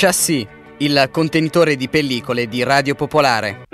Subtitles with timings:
[0.00, 0.46] Chassis,
[0.76, 3.64] il contenitore di pellicole di Radio Popolare.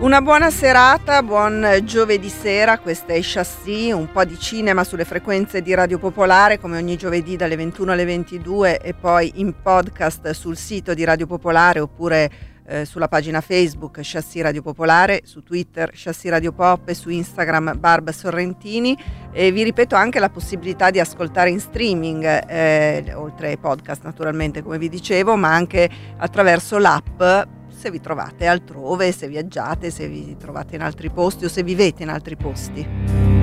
[0.00, 5.62] Una buona serata, buon giovedì sera, questa è Chassis, un po' di cinema sulle frequenze
[5.62, 10.58] di Radio Popolare come ogni giovedì dalle 21 alle 22 e poi in podcast sul
[10.58, 16.30] sito di Radio Popolare oppure eh, sulla pagina Facebook Chassis Radio Popolare, su Twitter Chassis
[16.30, 18.96] Radio Pop e su Instagram Barb Sorrentini
[19.32, 24.62] e vi ripeto anche la possibilità di ascoltare in streaming, eh, oltre ai podcast naturalmente
[24.62, 27.22] come vi dicevo, ma anche attraverso l'app
[27.68, 32.02] se vi trovate altrove, se viaggiate, se vi trovate in altri posti o se vivete
[32.02, 33.34] in altri posti.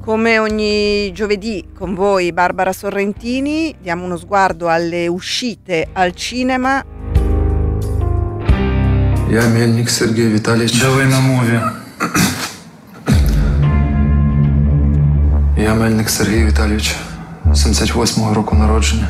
[0.00, 6.82] Come ogni giovedì con voi Barbara Sorrentini diamo uno sguardo alle uscite al cinema.
[9.29, 10.81] Я Мельник Сергей Витальевич.
[10.81, 11.59] Давай на мові.
[15.57, 16.95] Я Мельник Сергій Віталійович,
[17.45, 19.07] 78-го року народження.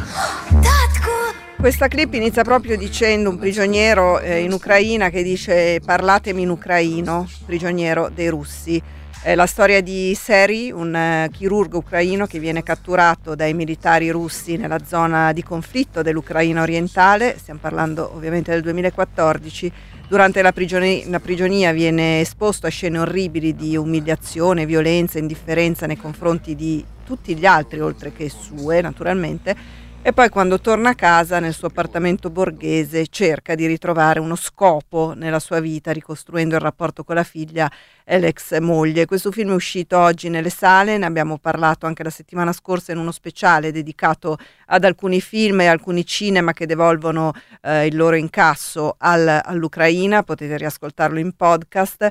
[1.64, 7.26] Questa clip inizia proprio dicendo un prigioniero eh, in Ucraina che dice parlatemi in ucraino,
[7.46, 8.82] prigioniero dei russi.
[9.22, 14.58] È la storia di Seri, un eh, chirurgo ucraino che viene catturato dai militari russi
[14.58, 19.72] nella zona di conflitto dell'Ucraina orientale, stiamo parlando ovviamente del 2014.
[20.09, 25.99] Durante la, prigioni- la prigionia viene esposto a scene orribili di umiliazione, violenza, indifferenza nei
[25.99, 29.55] confronti di tutti gli altri, oltre che sue naturalmente
[30.01, 35.13] e poi quando torna a casa nel suo appartamento borghese cerca di ritrovare uno scopo
[35.15, 37.71] nella sua vita ricostruendo il rapporto con la figlia
[38.05, 39.05] e l'ex moglie.
[39.05, 42.99] Questo film è uscito oggi nelle sale, ne abbiamo parlato anche la settimana scorsa in
[42.99, 48.95] uno speciale dedicato ad alcuni film e alcuni cinema che devolvono eh, il loro incasso
[48.99, 52.09] al, all'Ucraina, potete riascoltarlo in podcast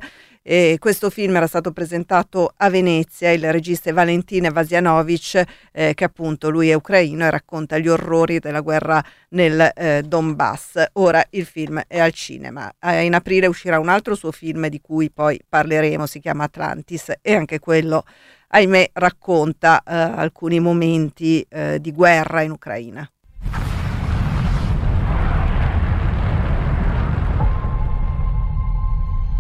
[0.50, 5.44] e questo film era stato presentato a Venezia, il regista Valentin Vasianovic,
[5.74, 10.86] eh, che appunto lui è ucraino e racconta gli orrori della guerra nel eh, Donbass.
[10.94, 12.72] Ora il film è al cinema.
[12.80, 17.12] Eh, in aprile uscirà un altro suo film di cui poi parleremo, si chiama Atlantis
[17.22, 18.06] e anche quello,
[18.48, 23.12] ahimè, racconta eh, alcuni momenti eh, di guerra in Ucraina.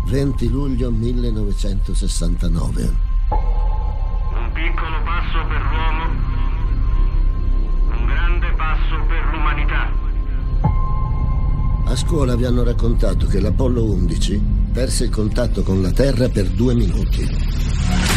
[0.08, 2.82] 20 luglio 1969.
[3.30, 6.06] Un piccolo passo per l'uomo,
[7.92, 9.92] un grande passo per l'umanità.
[11.92, 14.42] A scuola vi hanno raccontato che l'Apollo 11
[14.72, 18.17] perse il contatto con la Terra per due minuti.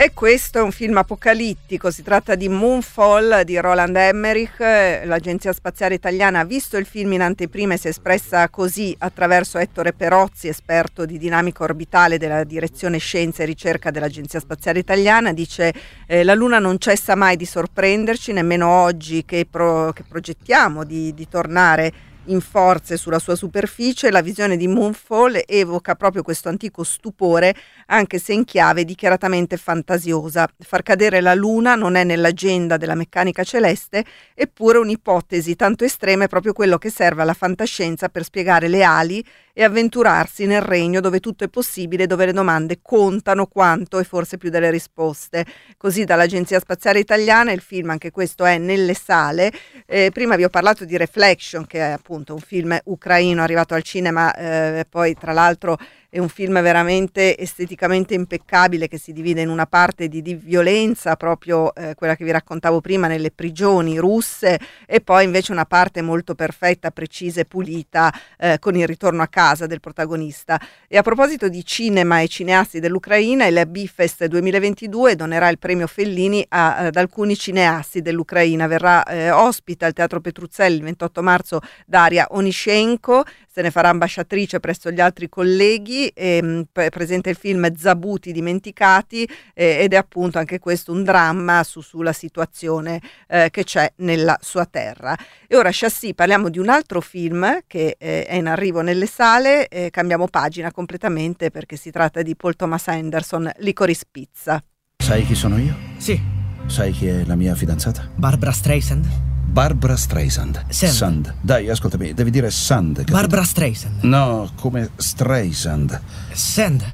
[0.00, 5.94] E questo è un film apocalittico, si tratta di Moonfall di Roland Emmerich, l'agenzia spaziale
[5.96, 10.46] italiana ha visto il film in anteprima e si è espressa così attraverso Ettore Perozzi,
[10.46, 15.74] esperto di dinamica orbitale della direzione scienza e ricerca dell'agenzia spaziale italiana, dice
[16.06, 21.12] eh, la Luna non cessa mai di sorprenderci, nemmeno oggi che, pro, che progettiamo di,
[21.12, 21.92] di tornare
[22.28, 27.54] in forze sulla sua superficie, la visione di Moonfall evoca proprio questo antico stupore,
[27.86, 30.48] anche se in chiave dichiaratamente fantasiosa.
[30.58, 36.28] Far cadere la Luna non è nell'agenda della meccanica celeste, eppure un'ipotesi tanto estrema è
[36.28, 39.24] proprio quello che serve alla fantascienza per spiegare le ali
[39.58, 44.38] e avventurarsi nel regno dove tutto è possibile, dove le domande contano quanto e forse
[44.38, 45.44] più delle risposte.
[45.76, 49.50] Così dall'Agenzia Spaziale Italiana il film, anche questo è nelle sale.
[49.84, 53.82] Eh, prima vi ho parlato di Reflection, che è appunto un film ucraino arrivato al
[53.82, 55.76] cinema, eh, poi tra l'altro
[56.10, 61.16] è un film veramente esteticamente impeccabile che si divide in una parte di, di violenza,
[61.16, 66.00] proprio eh, quella che vi raccontavo prima, nelle prigioni russe, e poi invece una parte
[66.00, 70.58] molto perfetta, precisa e pulita eh, con il ritorno a casa del protagonista.
[70.88, 76.42] E a proposito di cinema e cineasti dell'Ucraina, il Bifest 2022 donerà il premio Fellini
[76.48, 78.66] a, ad alcuni cineasti dell'Ucraina.
[78.66, 83.24] Verrà eh, ospite al Teatro Petruzzelli il 28 marzo Daria Onishenko,
[83.58, 89.28] se ne farà ambasciatrice presso gli altri colleghi, e, pre- presenta il film Zabuti dimenticati
[89.54, 94.38] eh, ed è appunto anche questo un dramma su, sulla situazione eh, che c'è nella
[94.40, 95.16] sua terra.
[95.46, 99.68] E ora Chassis parliamo di un altro film che eh, è in arrivo nelle sale,
[99.90, 104.62] cambiamo pagina completamente perché si tratta di Paul Thomas Anderson, Licorice Pizza.
[104.96, 105.74] Sai chi sono io?
[105.96, 106.20] Sì.
[106.66, 108.10] Sai chi è la mia fidanzata?
[108.14, 109.27] Barbara Streisand?
[109.50, 110.66] Barbara Streisand.
[110.68, 110.92] Sand.
[110.92, 111.34] Sand.
[111.40, 112.96] Dai, ascoltami, devi dire Sand.
[112.98, 113.12] capito?
[113.12, 114.02] Barbara Streisand.
[114.02, 116.00] No, come Streisand.
[116.32, 116.92] Sand.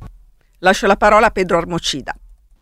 [0.59, 2.15] Lascio la parola a Pedro Armocida.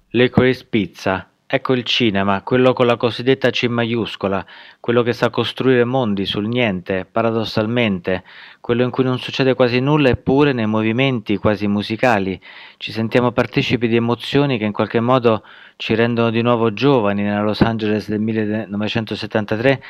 [0.09, 4.43] Licorice Pizza Ecco il cinema, quello con la cosiddetta C maiuscola,
[4.81, 8.25] quello che sa costruire mondi sul niente, paradossalmente,
[8.59, 12.41] quello in cui non succede quasi nulla eppure nei movimenti quasi musicali.
[12.79, 15.45] Ci sentiamo partecipi di emozioni che in qualche modo
[15.77, 19.83] ci rendono di nuovo giovani nella Los Angeles del 1973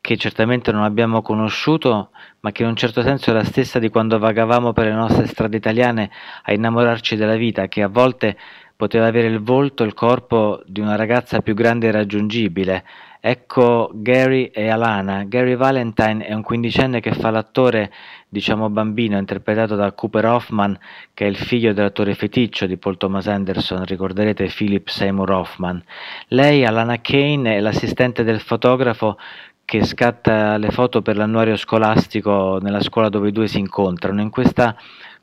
[0.00, 2.10] che certamente non abbiamo conosciuto,
[2.40, 5.26] ma che in un certo senso è la stessa di quando vagavamo per le nostre
[5.26, 6.10] strade italiane
[6.44, 8.38] a innamorarci della vita, che a volte
[8.78, 12.84] poteva avere il volto e il corpo di una ragazza più grande e raggiungibile.
[13.18, 15.24] Ecco Gary e Alana.
[15.24, 17.90] Gary Valentine è un quindicenne che fa l'attore,
[18.28, 20.78] diciamo bambino, interpretato da Cooper Hoffman,
[21.12, 25.82] che è il figlio dell'attore feticcio di Paul Thomas Anderson, ricorderete Philip Seymour Hoffman.
[26.28, 29.18] Lei, Alana Kane, è l'assistente del fotografo
[29.64, 34.20] che scatta le foto per l'annuario scolastico nella scuola dove i due si incontrano.
[34.20, 34.76] In questa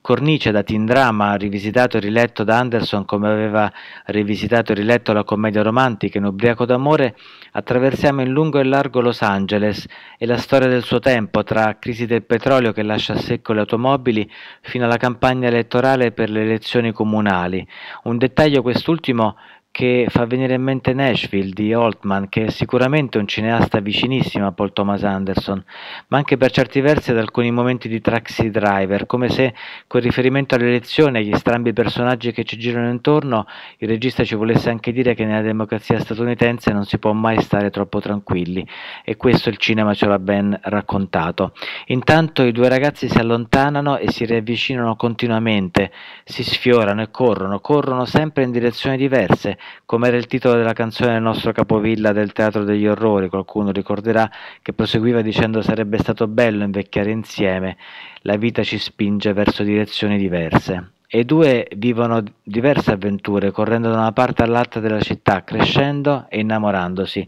[0.05, 3.71] cornice da teen drama rivisitato e riletto da Anderson come aveva
[4.05, 7.15] rivisitato e riletto la commedia romantica in Ubriaco d'amore,
[7.53, 9.83] attraversiamo in lungo e largo Los Angeles
[10.19, 13.61] e la storia del suo tempo, tra crisi del petrolio che lascia a secco le
[13.61, 14.29] automobili
[14.61, 17.67] fino alla campagna elettorale per le elezioni comunali.
[18.03, 19.37] Un dettaglio quest'ultimo
[19.75, 24.53] che fa venire in mente Nashville di Altman, che è sicuramente un cineasta vicinissimo a
[24.53, 25.61] Paul Thomas Anderson,
[26.07, 29.53] ma anche per certi versi ad alcuni momenti di Taxi Driver, come se
[29.85, 33.47] con riferimento alle elezioni e agli strambi personaggi che ci girano intorno,
[33.79, 37.69] il regista ci volesse anche dire che nella democrazia statunitense non si può mai stare
[37.69, 38.65] troppo tranquilli,
[39.03, 41.51] e questo il cinema ce l'ha ben raccontato.
[41.87, 45.91] Intanto i due ragazzi si allontanano e si riavvicinano continuamente,
[46.23, 51.13] si sfiorano e corrono, corrono sempre in direzioni diverse, come era il titolo della canzone
[51.13, 54.29] del nostro capovilla del Teatro degli Orrori, qualcuno ricorderà
[54.61, 57.77] che proseguiva dicendo sarebbe stato bello invecchiare insieme,
[58.21, 60.91] la vita ci spinge verso direzioni diverse.
[61.07, 66.39] E i due vivono diverse avventure, correndo da una parte all'altra della città, crescendo e
[66.39, 67.27] innamorandosi.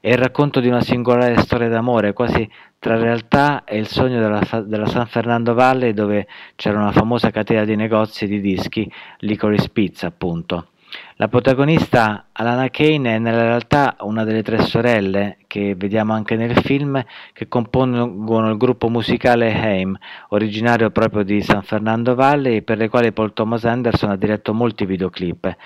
[0.00, 4.62] È il racconto di una singolare storia d'amore, quasi tra realtà e il sogno della,
[4.62, 10.06] della, San Fernando Valley, dove c'era una famosa catena di negozi di dischi, Licorice Pizza,
[10.06, 10.68] appunto.
[11.20, 16.56] La protagonista Alana Kane è nella realtà una delle tre sorelle che vediamo anche nel
[16.62, 19.94] film che compongono il gruppo musicale Haim,
[20.28, 24.86] originario proprio di San Fernando Valley per le quali Paul Thomas Anderson ha diretto molti
[24.86, 25.56] videoclip.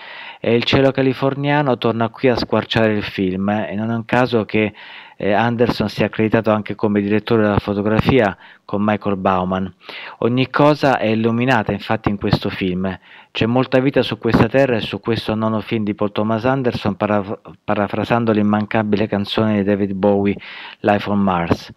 [0.40, 4.44] E il cielo californiano torna qui a squarciare il film e non è un caso
[4.44, 4.74] che
[5.16, 9.72] eh, Anderson sia accreditato anche come direttore della fotografia con Michael Bauman.
[10.18, 12.98] Ogni cosa è illuminata infatti in questo film.
[13.30, 16.96] C'è molta vita su questa terra e su questo nono film di Paul Thomas Anderson,
[16.96, 20.36] paraf- parafrasando l'immancabile canzone di David Bowie,
[20.80, 21.72] Life on Mars.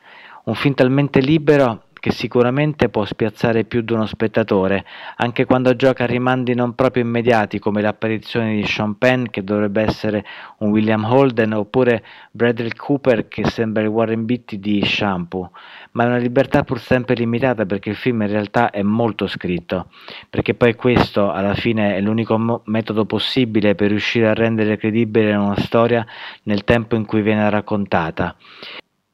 [0.45, 4.85] Un film talmente libero che sicuramente può spiazzare più di uno spettatore,
[5.17, 9.81] anche quando gioca a rimandi non proprio immediati come l'apparizione di Sean Penn che dovrebbe
[9.81, 10.25] essere
[10.59, 15.51] un William Holden oppure Bradley Cooper che sembra il Warren Beatty di Shampoo,
[15.91, 19.89] ma è una libertà pur sempre limitata perché il film in realtà è molto scritto,
[20.29, 25.35] perché poi questo alla fine è l'unico mo- metodo possibile per riuscire a rendere credibile
[25.35, 26.05] una storia
[26.43, 28.35] nel tempo in cui viene raccontata.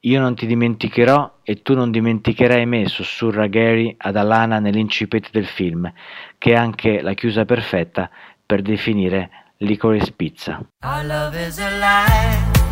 [0.05, 5.45] Io non ti dimenticherò e tu non dimenticherai me, sussurra Gary ad Alana nell'incipit del
[5.45, 5.89] film,
[6.37, 8.09] che è anche la chiusa perfetta
[8.45, 9.29] per definire
[9.59, 10.59] Licorice Pizza.
[10.83, 12.62] Our love is a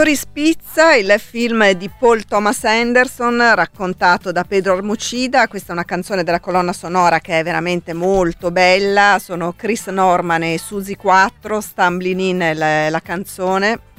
[0.00, 5.84] Licorice Pizza, il film di Paul Thomas Anderson raccontato da Pedro Armucida, questa è una
[5.84, 11.60] canzone della colonna sonora che è veramente molto bella, sono Chris Norman e Suzy 4,
[11.60, 13.89] Stumbling In la, la canzone.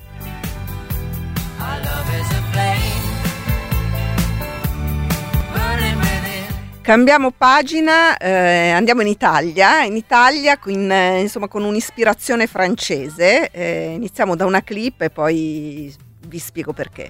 [6.91, 13.93] Cambiamo pagina, eh, andiamo in Italia, in Italia in, eh, insomma, con un'ispirazione francese, eh,
[13.95, 15.95] iniziamo da una clip e poi
[16.27, 17.09] vi spiego perché.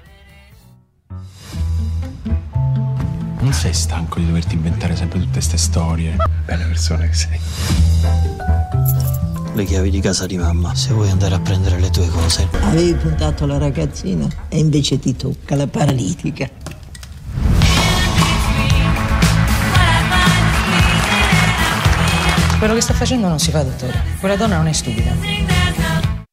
[3.40, 6.16] Non sei stanco di doverti inventare sempre tutte queste storie?
[6.46, 7.40] Bella persona che sei.
[9.56, 12.48] Le chiavi di casa di mamma, se vuoi andare a prendere le tue cose.
[12.66, 16.61] Avevi puntato la ragazzina e invece ti tocca la paralitica.
[22.62, 23.94] Quello che sta facendo non si fa, dottore.
[24.20, 25.10] Quella donna non è stupida.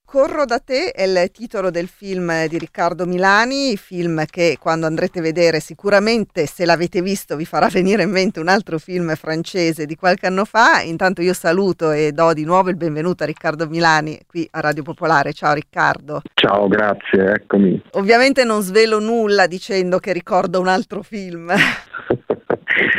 [0.05, 5.21] Corro da te è il titolo del film di Riccardo Milani, film che quando andrete
[5.21, 9.87] a vedere sicuramente se l'avete visto vi farà venire in mente un altro film francese
[9.87, 10.83] di qualche anno fa.
[10.83, 14.83] Intanto io saluto e do di nuovo il benvenuto a Riccardo Milani qui a Radio
[14.83, 15.33] Popolare.
[15.33, 16.21] Ciao Riccardo.
[16.35, 17.83] Ciao, grazie, eccomi.
[17.93, 21.51] Ovviamente non svelo nulla dicendo che ricordo un altro film.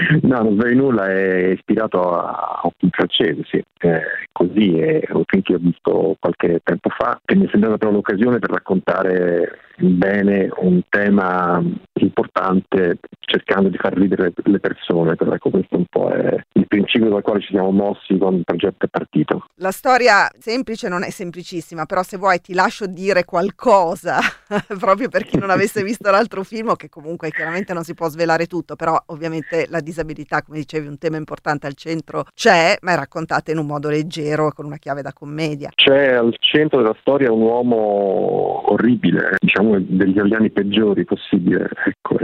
[0.10, 4.02] No, non svegli nulla, è ispirato a un film francese, sì, è
[4.32, 7.92] così, è un film che ho visto qualche tempo fa e mi è sembrata però
[7.92, 15.50] l'occasione per raccontare bene un tema importante cercando di far ridere le persone, però ecco
[15.50, 18.90] questo un po' è il principio dal quale ci siamo mossi quando il progetto è
[18.90, 19.46] partito.
[19.56, 24.18] La storia semplice non è semplicissima, però se vuoi ti lascio dire qualcosa,
[24.80, 28.48] proprio per chi non avesse visto l'altro film, che comunque chiaramente non si può svelare
[28.48, 32.96] tutto, però ovviamente la disabilità, come dicevi, un tema importante al centro c'è, ma è
[32.96, 35.70] raccontata in un modo leggero, con una chiave da commedia.
[35.76, 42.18] C'è al centro della storia un uomo orribile, diciamo degli italiani peggiori possibile, ecco,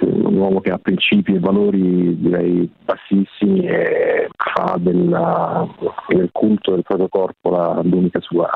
[0.00, 5.66] un uomo che ha principi e valori direi bassissimi e fa della,
[6.08, 8.48] del culto del proprio corpo la, l'unica sua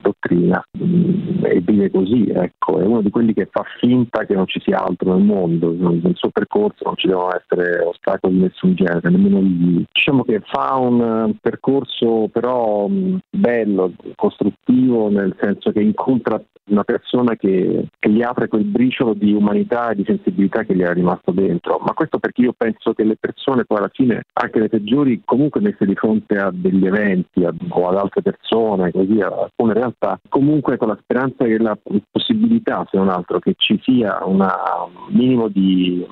[0.00, 0.62] dottrina.
[0.78, 4.60] Mm, e vive così, ecco, è uno di quelli che fa finta che non ci
[4.60, 9.10] sia altro nel mondo, nel suo percorso non ci devono essere ostacoli di nessun genere,
[9.10, 9.84] nemmeno gli...
[9.92, 17.36] diciamo che fa un percorso però mm, bello, costruttivo, nel senso che incontra una persona
[17.36, 17.55] che,
[17.98, 21.78] che, gli apre quel briciolo di umanità e di sensibilità che gli era rimasto dentro.
[21.84, 25.60] Ma questo perché io penso che le persone poi alla fine, anche le peggiori, comunque
[25.60, 30.76] messe di fronte a degli eventi a, o ad altre persone, così alcune realtà, comunque
[30.76, 31.76] con la speranza che la
[32.10, 34.44] possibilità, se non altro, che ci sia un
[35.10, 36.06] minimo di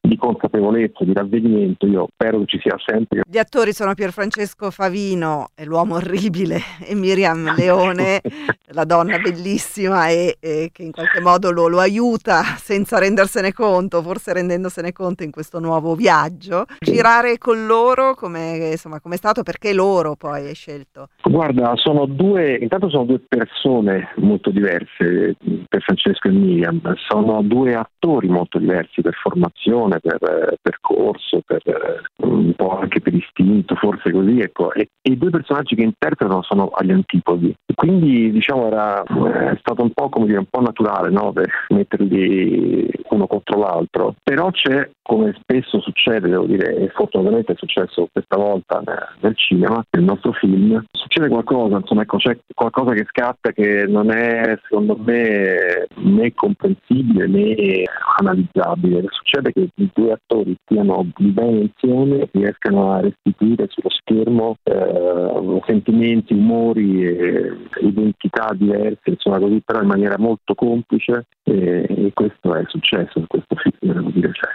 [0.00, 3.22] di consapevolezza, di ravvedimento, io spero che ci sia sempre.
[3.28, 8.20] Gli attori sono Pierfrancesco Favino, l'uomo orribile, e Miriam Leone,
[8.72, 14.02] la donna bellissima e, e che in qualche modo lo, lo, aiuta senza rendersene conto,
[14.02, 16.66] forse rendendosene conto in questo nuovo viaggio.
[16.78, 19.42] Girare con loro come è stato?
[19.42, 21.08] Perché loro poi hai scelto?
[21.22, 25.36] Guarda, sono due, intanto sono due persone molto diverse,
[25.68, 31.42] per Francesco e Miriam, sono due attori molto diversi per formazione formazione, per eh, percorso,
[31.46, 34.72] per eh, un po' anche per istinto, forse così, ecco.
[34.72, 37.54] E, e, i due personaggi che interpretano sono agli antipodi.
[37.74, 41.32] Quindi diciamo era è stato un po' come dire un po' naturale no?
[41.68, 44.14] metterli uno contro l'altro.
[44.22, 48.82] Però c'è, come spesso succede, devo dire, e fortunatamente è successo questa volta
[49.20, 54.10] nel cinema, nel nostro film, succede qualcosa, insomma, ecco, c'è qualcosa che scatta che non
[54.10, 57.84] è secondo me né comprensibile né
[58.18, 59.04] analizzabile.
[59.08, 66.32] Succede che i due attori stiano bene insieme, riescano a restituire sullo schermo eh, sentimenti,
[66.32, 72.62] umori e identità diverse, insomma così, però in maniera molto complice e, e questo è
[72.66, 74.30] successo in questo film, devo dire.
[74.32, 74.50] Cioè,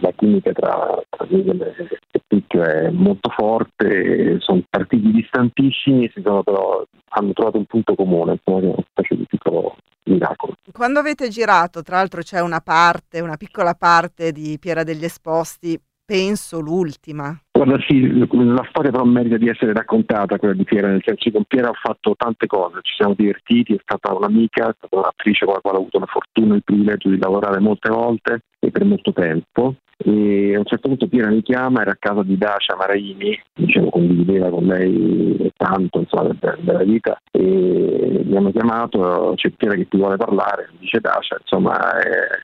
[0.00, 1.62] la chimica tra, tra Miguel
[2.10, 7.94] e Picchio è molto forte, sono partiti distantissimi, si sono però, hanno trovato un punto
[7.94, 10.54] comune, insomma, una specie di piccolo miracolo.
[10.72, 15.80] Quando avete girato, tra l'altro c'è una parte, una piccola parte di Piera degli Esposti,
[16.04, 17.36] penso l'ultima.
[17.50, 21.32] Guarda sì, la storia però merita di essere raccontata, quella di Piera, nel senso che
[21.32, 25.44] con Piera ho fatto tante cose, ci siamo divertiti, è stata un'amica, è stata un'attrice
[25.44, 28.70] con la quale ho avuto la fortuna e il privilegio di lavorare molte volte e
[28.70, 29.76] per molto tempo.
[29.96, 33.90] E a un certo punto Piera mi chiama, era a casa di Dacia Maraini, diciamo
[33.90, 39.96] condivideva con lei tanto insomma, della vita e mi hanno chiamato, c'è Piera che ti
[39.96, 42.42] vuole parlare, dice Dacia, insomma eh,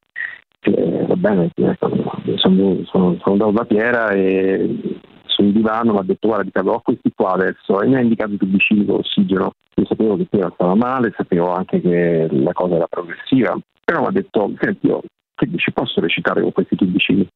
[0.63, 1.51] eh, va bene,
[2.37, 6.81] sono, sono, sono andato da Piera e sul divano mi ha detto guarda ti ho
[6.81, 9.53] questi qua adesso e mi ha indicato i tubicini con ossigeno.
[9.77, 14.07] Io sapevo che Piera stava male, sapevo anche che la cosa era progressiva, però mi
[14.09, 15.03] ha detto, senti, io
[15.41, 17.27] che dici, posso recitare con questi tipici?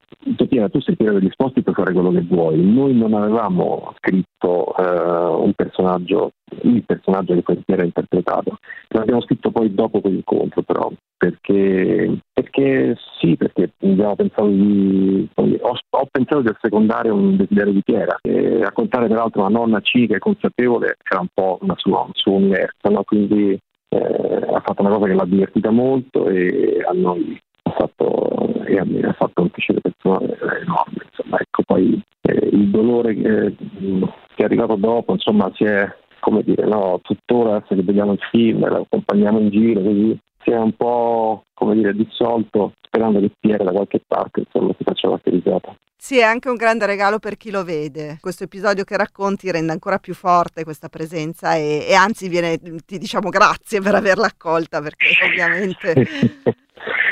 [0.47, 2.63] Tiena, tu sei pieno di risposte puoi fare quello che vuoi.
[2.63, 6.33] Noi non avevamo scritto uh, un personaggio,
[6.63, 8.59] il personaggio che poi era interpretato,
[8.89, 16.09] l'abbiamo scritto poi dopo quell'incontro però, perché, perché sì, perché abbiamo pensato di, ho, ho
[16.11, 20.97] pensato di assecondare un desiderio di Piera, e raccontare peraltro una nonna civica e consapevole
[21.11, 23.03] era un po' sua, un suo universo, no?
[23.03, 23.59] quindi
[23.89, 28.79] eh, ha fatto una cosa che l'ha divertita molto e a noi ha fatto, e
[28.79, 31.05] a me ha fatto un piacere personale enorme.
[31.11, 33.57] Insomma, ecco, poi eh, il dolore che,
[34.35, 35.87] che, è arrivato dopo, insomma, si è,
[36.21, 40.59] come dire, no, tuttora se vediamo il film, lo accompagniamo in giro, così si è
[40.59, 45.31] un po' come dire dissolto sperando che Piera da qualche parte insomma si faccia qualche
[45.31, 45.75] risata.
[45.97, 48.19] Sì, è anche un grande regalo per chi lo vede.
[48.21, 52.99] Questo episodio che racconti rende ancora più forte questa presenza e, e anzi viene, ti
[52.99, 56.07] diciamo grazie per averla accolta perché ovviamente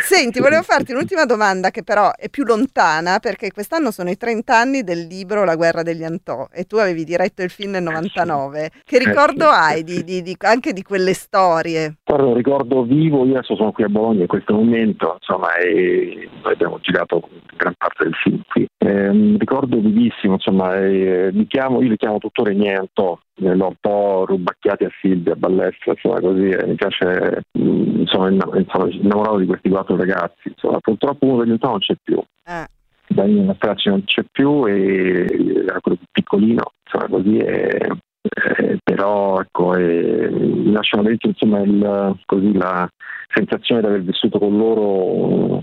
[0.04, 4.54] Senti, volevo farti un'ultima domanda che però è più lontana perché quest'anno sono i 30
[4.54, 8.70] anni del libro La guerra degli Antò e tu avevi diretto il film nel 99.
[8.84, 11.98] Che ricordo hai di, di, di, anche di quelle storie?
[12.04, 16.28] Guarda, un ricordo vivo, io adesso sono qui a Bologna in questo momento, insomma, e
[16.42, 18.68] noi abbiamo girato gran parte del film qui.
[18.84, 23.66] Eh, ricordo vivissimo, insomma, eh, li chiamo, io li chiamo tuttora i miei Antò, l'ho
[23.66, 29.38] un po' rubacchiati a Silvia, a Ballestra, insomma così, e mi piace, mh, sono innamorato
[29.38, 32.20] di questi quattro ragazzi, insomma, purtroppo uno degli non c'è più.
[32.44, 32.66] Eh.
[33.06, 35.26] Daniele Stracci non c'è più e
[35.64, 37.88] era quello più piccolino, insomma così, e,
[38.20, 42.90] eh, però ecco, eh, mi lasciano dentro insomma il, così, la
[43.32, 45.62] sensazione di aver vissuto con loro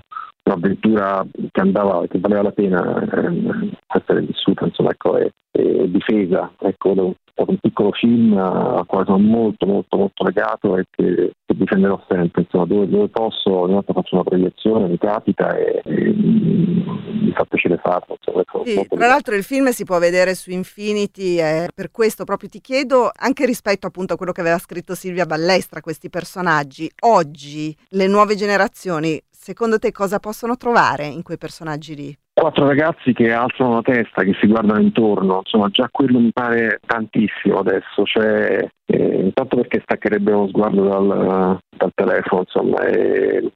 [0.49, 6.51] un'avventura che andava, che valeva la pena eh, essere vissuta, insomma, ecco, e, e difesa.
[6.59, 11.55] Ecco, stato un piccolo film a quale sono molto molto molto legato e che, che
[11.55, 16.13] difenderò sempre, insomma, dove, dove, posso ogni volta faccio una proiezione, mi capita e, e
[16.13, 18.17] mi fa piacere farlo.
[18.19, 22.49] Insomma, sì, tra l'altro il film si può vedere su Infinity e per questo proprio
[22.49, 27.75] ti chiedo, anche rispetto appunto a quello che aveva scritto Silvia Ballestra, questi personaggi, oggi
[27.89, 32.17] le nuove generazioni secondo te cosa possono trovare in quei personaggi lì?
[32.33, 36.79] quattro ragazzi che alzano la testa, che si guardano intorno, insomma già quello mi pare
[36.85, 43.51] tantissimo adesso, cioè, eh, intanto perché staccherebbe lo sguardo dal, dal telefono, insomma, e,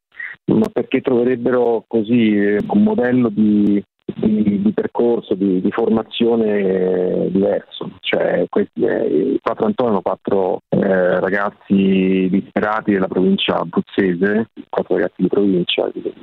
[0.47, 3.81] ma perché troverebbero così un modello di,
[4.15, 7.91] di, di percorso, di, di, formazione diverso.
[7.99, 15.21] Cioè, questi, eh, I quattro Antonio, quattro eh, ragazzi disperati della provincia abruzzese, quattro ragazzi
[15.21, 16.13] di provincia, di,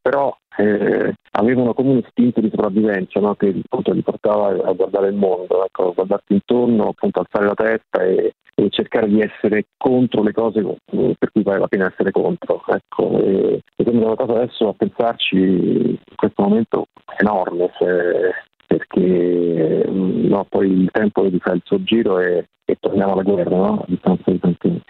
[0.00, 3.34] però eh, avevano come un istinto di sopravvivenza no?
[3.36, 7.54] che appunto li portava a guardare il mondo, ecco, a guardarsi intorno, appunto alzare la
[7.54, 12.10] testa e, e, cercare di essere contro le cose per cui vale la pena essere
[12.10, 12.60] contro.
[12.66, 13.20] Ecco.
[13.20, 16.86] E, e quindi una cosa adesso a pensarci in questo momento
[17.18, 18.34] enorme se,
[18.66, 23.56] perché no, poi il tempo di fare il suo giro e, e torniamo alla guerra
[23.56, 23.80] no?
[23.80, 24.82] a distanza di tanti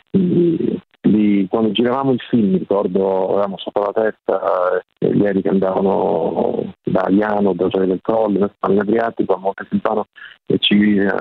[1.10, 6.74] lì, quando giravamo il film ricordo avevamo sopra la testa eh, gli aerei che andavano
[6.84, 10.06] da Iano, da Gioia del Colle, da Spagna Adriatico a Montesilvano
[10.46, 11.14] e ci eh,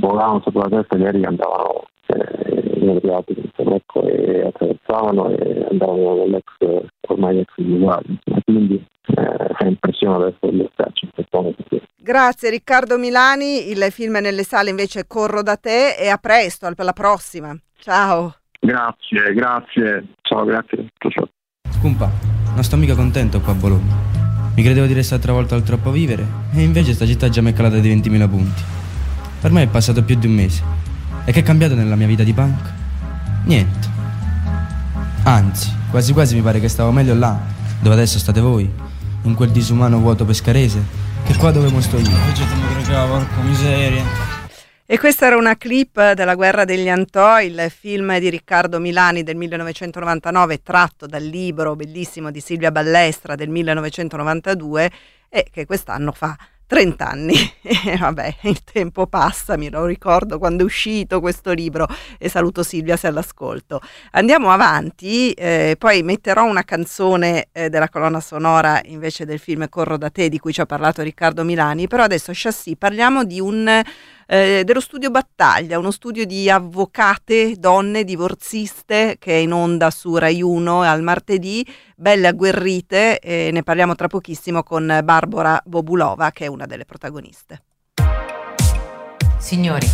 [0.00, 3.40] volavano sopra la testa gli aerei che andavano eh, in Adriatico
[3.74, 8.84] ecco, e attraversavano e andavano nell'ex ormai ex Jugoslavia quindi
[9.16, 10.66] eh, fa impressione adesso gli
[11.30, 11.64] momento.
[11.96, 16.70] Grazie Riccardo Milani, il film è nelle sale invece Corro da te e a presto,
[16.74, 17.54] per la prossima.
[17.78, 18.34] Ciao.
[18.60, 20.04] Grazie, grazie.
[20.22, 20.86] Ciao, grazie.
[20.98, 21.28] Ciao, ciao.
[21.70, 22.10] Scumpa,
[22.54, 23.94] non sto mica contento qua a Bologna.
[24.54, 27.54] Mi credevo di restare travolto al troppo vivere e invece sta città già mi è
[27.54, 28.62] calata di 20.000 punti.
[29.40, 30.62] Per me è passato più di un mese.
[31.24, 32.72] E che è cambiato nella mia vita di punk?
[33.44, 33.88] Niente.
[35.22, 37.38] Anzi, quasi quasi mi pare che stavo meglio là,
[37.80, 38.68] dove adesso state voi
[39.22, 40.82] in quel disumano vuoto pescarese,
[41.24, 42.10] che qua dove mo sto io.
[43.06, 44.37] porca miseria.
[44.90, 49.36] E questa era una clip della Guerra degli Antò, il film di Riccardo Milani del
[49.36, 54.90] 1999 tratto dal libro bellissimo di Silvia Ballestra del 1992
[55.28, 56.34] e che quest'anno fa
[56.66, 57.34] 30 anni.
[57.84, 61.86] E vabbè, il tempo passa, mi lo ricordo quando è uscito questo libro
[62.18, 63.80] e saluto Silvia se all'ascolto.
[64.12, 69.98] Andiamo avanti, eh, poi metterò una canzone eh, della colonna sonora invece del film Corro
[69.98, 73.82] da te di cui ci ha parlato Riccardo Milani, però adesso chassis parliamo di un
[74.30, 80.14] eh, dello studio Battaglia, uno studio di avvocate, donne divorziste che è in onda su
[80.16, 86.44] Rai 1 al martedì, belle agguerrite e ne parliamo tra pochissimo con Barbara Bobulova che
[86.44, 87.62] è una delle protagoniste.
[89.38, 89.88] Signori,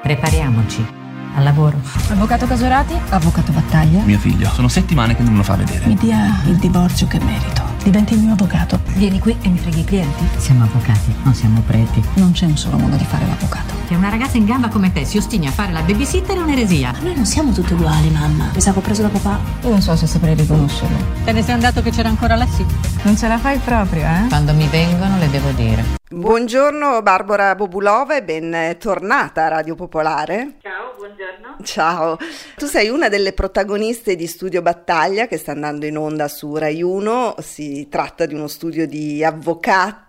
[0.00, 0.98] prepariamoci.
[1.32, 1.76] Al lavoro.
[2.08, 2.94] Avvocato Casorati?
[3.10, 4.02] Avvocato Battaglia?
[4.02, 5.86] Mio figlio, sono settimane che non lo fa vedere.
[5.86, 7.69] Mi dia il divorzio che merito.
[7.82, 8.78] Diventi il mio avvocato.
[8.96, 10.24] Vieni qui e mi freghi i clienti?
[10.36, 12.02] Siamo avvocati, non siamo preti.
[12.14, 13.74] Non c'è un solo modo di fare l'avvocato.
[13.88, 16.92] Che una ragazza in gamba come te si ostini a fare la babysitter è un'eresia.
[16.92, 18.50] Ma noi non siamo tutti uguali, mamma.
[18.54, 19.38] Mi ho preso da papà.
[19.62, 20.96] Io non so se saprei riconoscerlo.
[21.24, 22.64] Te ne sei andato che c'era ancora la sì.
[23.02, 24.26] Non ce la fai proprio, eh?
[24.28, 25.99] Quando mi vengono le devo dire.
[26.12, 30.56] Buongiorno Barbara Bobulova e bentornata a Radio Popolare.
[30.60, 31.58] Ciao, buongiorno.
[31.62, 32.18] Ciao,
[32.56, 36.82] tu sei una delle protagoniste di Studio Battaglia che sta andando in onda su Rai
[36.82, 39.22] 1, si tratta di uno studio di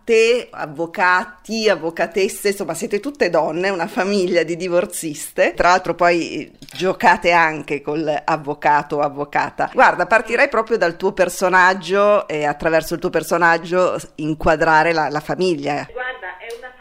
[0.01, 7.31] avvocate, avvocati, avvocatesse, insomma siete tutte donne, una famiglia di divorziste, tra l'altro poi giocate
[7.31, 9.69] anche con l'avvocato o avvocata.
[9.73, 15.87] Guarda, partirei proprio dal tuo personaggio e attraverso il tuo personaggio inquadrare la, la famiglia.
[15.91, 16.80] Guarda, è una famiglia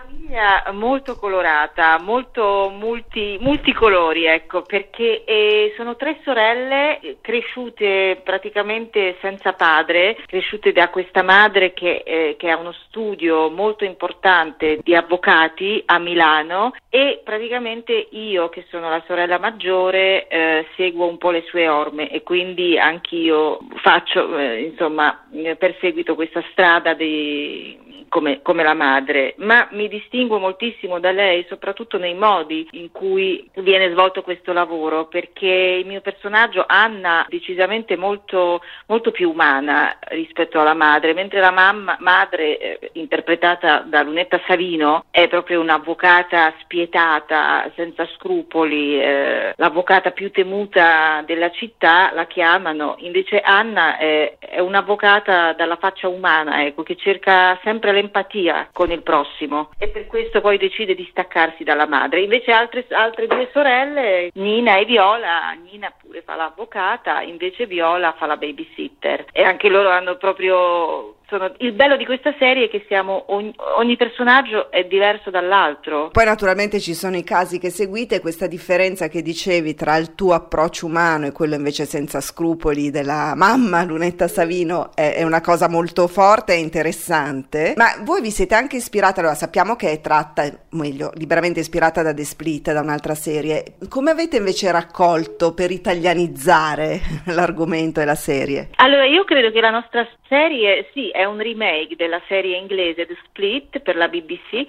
[0.72, 10.16] molto colorata, molto multi, multicolori, ecco, perché eh, sono tre sorelle cresciute praticamente senza padre,
[10.26, 15.98] cresciute da questa madre che, eh, che ha uno studio molto importante di avvocati a
[15.98, 21.68] Milano e praticamente io, che sono la sorella maggiore, eh, seguo un po' le sue
[21.68, 25.26] orme e quindi anch'io faccio, eh, insomma,
[25.58, 27.79] perseguito questa strada di
[28.10, 33.48] come, come, la madre, ma mi distinguo moltissimo da lei, soprattutto nei modi in cui
[33.54, 40.60] viene svolto questo lavoro, perché il mio personaggio Anna decisamente molto, molto più umana rispetto
[40.60, 47.70] alla madre, mentre la mamma, madre, eh, interpretata da Lunetta Savino, è proprio un'avvocata spietata,
[47.76, 55.52] senza scrupoli, eh, l'avvocata più temuta della città, la chiamano, invece Anna è, è un'avvocata
[55.52, 60.56] dalla faccia umana, ecco, che cerca sempre l'empatia con il prossimo e per questo poi
[60.56, 62.22] decide di staccarsi dalla madre.
[62.22, 68.26] Invece altre, altre due sorelle, Nina e Viola, Nina pure fa l'avvocata, invece Viola fa
[68.26, 72.84] la babysitter e anche loro hanno proprio sono, il bello di questa serie è che
[72.88, 76.10] siamo, ogni, ogni, personaggio è diverso dall'altro.
[76.10, 80.34] Poi naturalmente ci sono i casi che seguite, questa differenza che dicevi tra il tuo
[80.34, 85.68] approccio umano e quello invece senza scrupoli della mamma Lunetta Savino è, è una cosa
[85.68, 87.74] molto forte e interessante.
[87.76, 92.12] Ma voi vi siete anche ispirata, allora sappiamo che è tratta, meglio, liberamente ispirata da
[92.12, 93.76] The Split, da un'altra serie.
[93.88, 98.70] Come avete invece raccolto per italianizzare l'argomento e la serie?
[98.76, 103.16] Allora io credo che la nostra serie, sì, è un remake della serie inglese The
[103.24, 104.64] Split per la BBC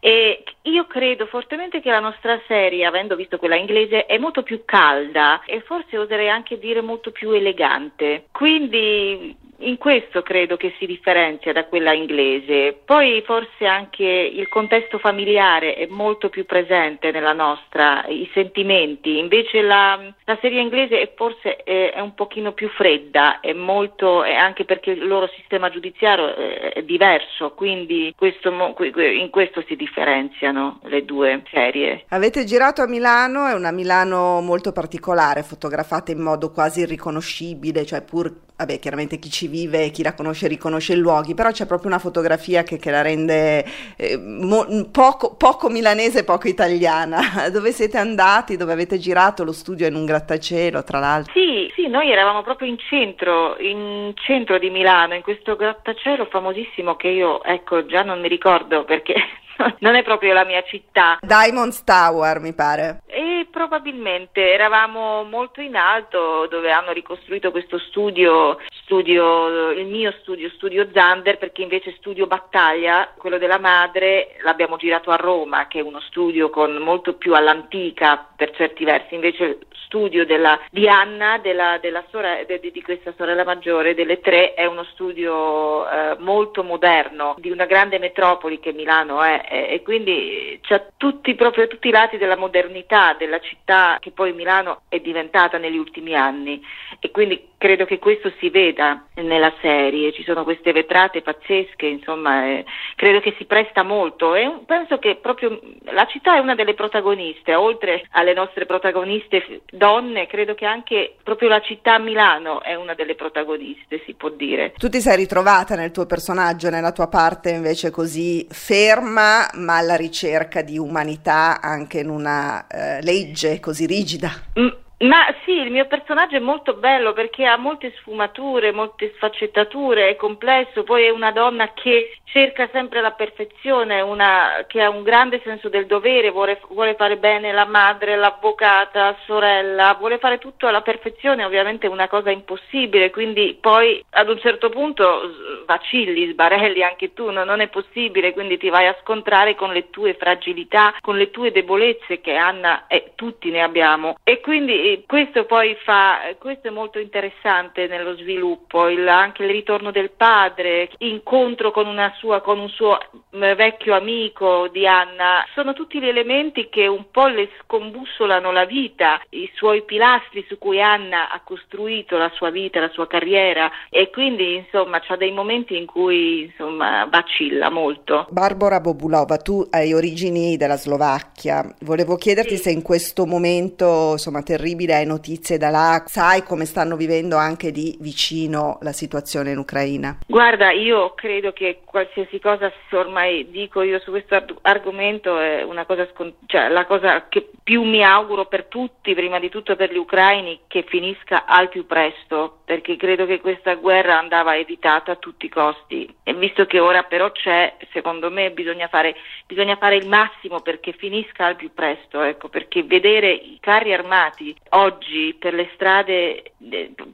[0.00, 4.62] e io credo fortemente che la nostra serie, avendo visto quella inglese, è molto più
[4.64, 8.26] calda e forse oserei anche dire molto più elegante.
[8.30, 12.78] Quindi in questo credo che si differenzia da quella inglese.
[12.84, 19.18] Poi forse anche il contesto familiare è molto più presente nella nostra, i sentimenti.
[19.18, 24.22] Invece la, la serie inglese è forse è, è, un pochino più fredda, è molto,
[24.22, 30.80] è anche perché il loro sistema giudiziario è diverso, quindi questo, in questo si differenziano
[30.84, 32.04] le due serie.
[32.08, 38.02] Avete girato a Milano, è una Milano molto particolare, fotografata in modo quasi irriconoscibile, cioè
[38.02, 41.66] pur vabbè, chiaramente chi ci vive e chi la conosce riconosce i luoghi, però c'è
[41.66, 43.64] proprio una fotografia che, che la rende
[43.96, 47.48] eh, mo, poco, poco, milanese, poco italiana.
[47.50, 48.56] Dove siete andati?
[48.56, 49.44] Dove avete girato?
[49.44, 51.32] Lo studio è in un grattacielo, tra l'altro?
[51.32, 56.96] Sì, sì, noi eravamo proprio in centro, in centro di Milano, in questo grattacielo famosissimo
[56.96, 59.14] che io, ecco, già non mi ricordo perché
[59.80, 61.18] non è proprio la mia città.
[61.20, 63.02] Diamonds Tower, mi pare.
[63.06, 70.48] E probabilmente eravamo molto in alto dove hanno ricostruito questo studio, studio il mio studio,
[70.48, 75.82] studio Zander, perché invece studio Battaglia, quello della madre, l'abbiamo girato a Roma, che è
[75.82, 81.78] uno studio con molto più all'antica per certi versi, invece studio della, di Anna, della,
[81.80, 87.34] della sore, de, di questa sorella maggiore, delle tre, è uno studio eh, molto moderno,
[87.38, 92.16] di una grande metropoli che Milano è, e quindi c'ha tutti, proprio tutti i lati
[92.16, 96.62] della modernità della città che poi Milano è diventata negli ultimi anni.
[97.00, 102.46] E quindi credo che questo si veda nella serie, ci sono queste vetrate pazzesche, insomma,
[102.46, 106.74] eh, credo che si presta molto e penso che proprio la città è una delle
[106.74, 112.94] protagoniste, oltre alle nostre protagoniste donne, credo che anche proprio la città Milano è una
[112.94, 114.72] delle protagoniste, si può dire.
[114.76, 119.96] Tu ti sei ritrovata nel tuo personaggio, nella tua parte invece così ferma, ma alla
[119.96, 124.30] ricerca di umanità anche in una eh, legge così rigida?
[124.58, 130.08] Mm Ma sì, il mio personaggio è molto bello perché ha molte sfumature, molte sfaccettature,
[130.08, 135.04] è complesso, poi è una donna che cerca sempre la perfezione, una, che ha un
[135.04, 140.66] grande senso del dovere, vuole, vuole fare bene la madre, l'avvocata, sorella, vuole fare tutto
[140.66, 145.30] alla perfezione, ovviamente è una cosa impossibile, quindi poi ad un certo punto
[145.64, 147.44] vacilli, sbarelli anche tu, no?
[147.44, 151.52] non è possibile, quindi ti vai a scontrare con le tue fragilità, con le tue
[151.52, 156.98] debolezze che Anna e tutti ne abbiamo e quindi questo poi fa, questo è molto
[156.98, 161.86] interessante nello sviluppo, il, anche il ritorno del padre, incontro con,
[162.18, 162.98] sua, con un suo
[163.36, 168.64] mm, vecchio amico di Anna, sono tutti gli elementi che un po' le scombussolano la
[168.64, 173.70] vita, i suoi pilastri su cui Anna ha costruito la sua vita, la sua carriera
[173.90, 178.26] e quindi insomma c'ha dei momenti in cui insomma vacilla molto.
[178.30, 182.62] Barbara Bobulova, tu hai origini della Slovacchia, volevo chiederti sì.
[182.62, 187.36] se in questo momento insomma terribile terribile, hai notizie da là, sai come stanno vivendo
[187.36, 190.18] anche di vicino la situazione in Ucraina?
[190.26, 196.06] Guarda, io credo che qualsiasi cosa ormai dico io su questo argomento è una cosa
[196.12, 199.96] scont- cioè la cosa che più mi auguro per tutti, prima di tutto per gli
[199.96, 205.46] ucraini, che finisca al più presto, perché credo che questa guerra andava evitata a tutti
[205.46, 209.14] i costi e visto che ora però c'è, secondo me bisogna fare,
[209.46, 214.54] bisogna fare il massimo perché finisca al più presto, ecco, perché vedere i carri armati
[214.70, 216.52] oggi per le strade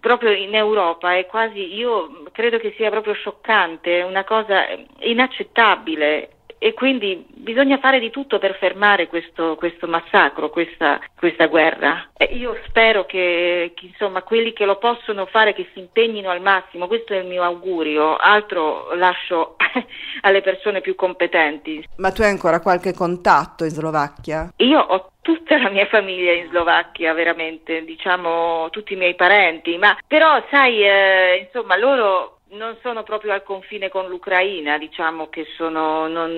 [0.01, 4.67] proprio in Europa è quasi, io credo che sia proprio scioccante, una cosa
[5.01, 6.34] inaccettabile
[6.65, 12.09] e quindi bisogna fare di tutto per fermare questo, questo massacro, questa, questa guerra.
[12.17, 16.41] E io spero che, che, insomma, quelli che lo possono fare che si impegnino al
[16.41, 19.57] massimo, questo è il mio augurio, altro lascio
[20.23, 21.87] alle persone più competenti.
[21.99, 24.51] Ma tu hai ancora qualche contatto in Slovacchia?
[24.57, 29.95] Io ho tutta la mia famiglia in Slovacchia, veramente, diciamo tutti i miei parenti, ma
[30.07, 36.09] però sai, eh, insomma, loro non sono proprio al confine con l'Ucraina, diciamo che sono,
[36.09, 36.31] non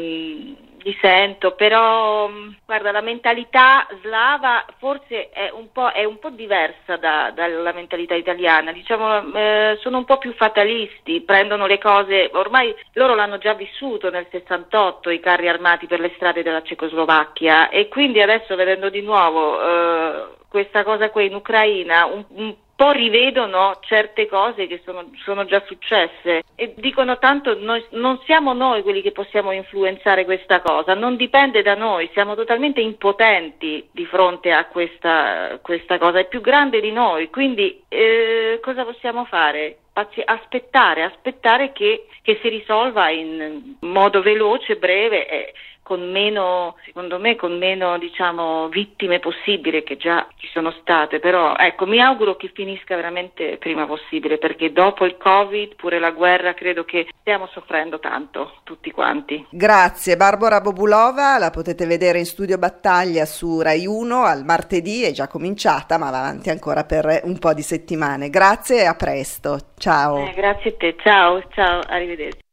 [0.87, 2.31] li sento, però
[2.65, 8.15] guarda la mentalità slava forse è un po', è un po diversa da, dalla mentalità
[8.15, 13.55] italiana, diciamo eh, sono un po' più fatalisti, prendono le cose, ormai loro l'hanno già
[13.55, 17.69] vissuto nel 68 i carri armati per le strade della Cecoslovacchia.
[17.69, 22.93] E quindi adesso vedendo di nuovo eh, questa cosa qui in Ucraina un, un po'
[22.93, 28.83] rivedono certe cose che sono, sono, già successe e dicono tanto noi, non siamo noi
[28.83, 34.53] quelli che possiamo influenzare questa cosa, non dipende da noi, siamo totalmente impotenti di fronte
[34.53, 39.79] a questa, questa cosa, è più grande di noi, quindi eh, cosa possiamo fare?
[40.27, 45.27] Aspettare, aspettare che, che si risolva in modo veloce, breve.
[45.27, 45.53] Eh,
[45.87, 51.55] con meno, secondo me, con meno diciamo, vittime possibili che già ci sono state, però
[51.55, 56.55] ecco, mi auguro che finisca veramente prima possibile perché dopo il Covid, pure la guerra,
[56.55, 59.47] credo che stiamo soffrendo tanto tutti quanti.
[59.49, 65.13] Grazie Barbara Bobulova, la potete vedere in studio battaglia su Rai 1 al martedì, è
[65.13, 68.29] già cominciata ma va avanti ancora per un po' di settimane.
[68.29, 70.27] Grazie e a presto, ciao.
[70.27, 72.46] Eh, grazie a te, ciao, ciao, arrivederci.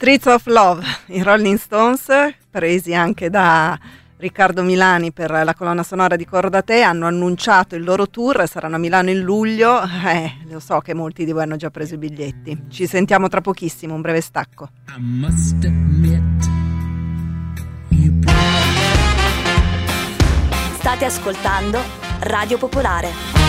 [0.00, 2.06] Streets of Love, i Rolling Stones,
[2.48, 3.78] presi anche da
[4.16, 8.78] Riccardo Milani per la colonna sonora di Cordate, hanno annunciato il loro tour, saranno a
[8.78, 12.62] Milano in luglio, eh, lo so che molti di voi hanno già preso i biglietti.
[12.70, 14.70] Ci sentiamo tra pochissimo, un breve stacco.
[20.78, 21.78] State ascoltando
[22.20, 23.39] Radio Popolare.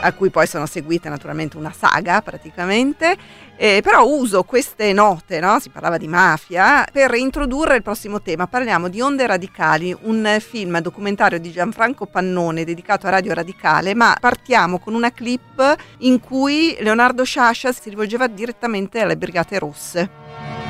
[0.00, 3.16] a cui poi sono seguite naturalmente una saga praticamente,
[3.56, 5.58] eh, però uso queste note, no?
[5.58, 8.46] si parlava di mafia, per introdurre il prossimo tema.
[8.46, 14.16] Parliamo di Onde Radicali, un film documentario di Gianfranco Pannone dedicato a Radio Radicale, ma
[14.20, 20.65] partiamo con una clip in cui Leonardo Sciascia si rivolgeva direttamente alle Brigate Rosse.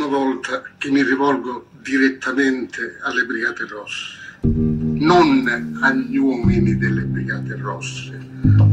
[0.00, 8.18] Prima volta che mi rivolgo direttamente alle Brigate Rosse, non agli uomini delle Brigate Rosse,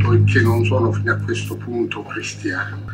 [0.02, 2.86] poiché non sono fino a questo punto cristiano,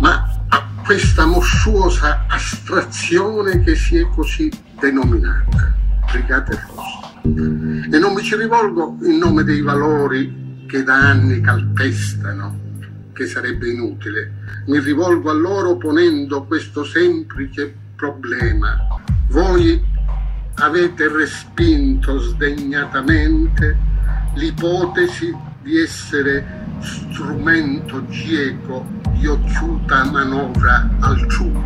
[0.00, 5.72] ma a questa mostruosa astrazione che si è così denominata,
[6.12, 7.90] Brigate Rosse.
[7.90, 12.71] E non mi ci rivolgo in nome dei valori che da anni calpestano
[13.12, 14.32] che sarebbe inutile.
[14.66, 18.76] Mi rivolgo a loro ponendo questo semplice problema.
[19.28, 19.82] Voi
[20.54, 23.76] avete respinto sdegnatamente
[24.34, 31.62] l'ipotesi di essere strumento cieco di occhiuta manovra altrui,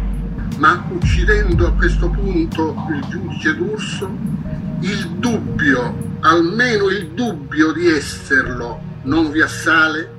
[0.59, 4.11] ma uccidendo a questo punto il giudice D'Urso,
[4.81, 10.16] il dubbio, almeno il dubbio di esserlo, non vi assale?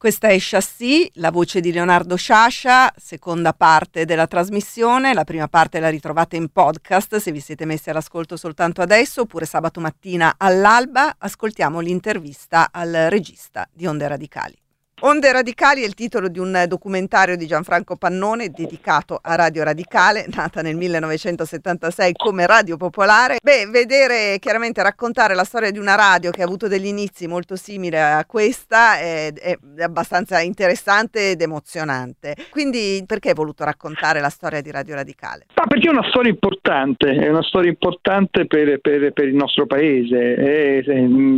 [0.00, 5.12] Questa è Chassis, la voce di Leonardo Sciascia, seconda parte della trasmissione.
[5.12, 9.44] La prima parte la ritrovate in podcast se vi siete messi all'ascolto soltanto adesso, oppure
[9.44, 11.16] sabato mattina all'alba.
[11.18, 14.59] Ascoltiamo l'intervista al regista di Onde Radicali.
[15.02, 20.26] Onde Radicali è il titolo di un documentario di Gianfranco Pannone dedicato a Radio Radicale,
[20.36, 23.38] nata nel 1976 come Radio Popolare.
[23.42, 27.56] Beh, vedere chiaramente raccontare la storia di una radio che ha avuto degli inizi molto
[27.56, 32.36] simili a questa è, è abbastanza interessante ed emozionante.
[32.50, 35.46] Quindi perché hai voluto raccontare la storia di Radio Radicale?
[35.54, 39.64] Ah, perché è una storia importante, è una storia importante per, per, per il nostro
[39.64, 40.34] paese.
[40.34, 40.82] È,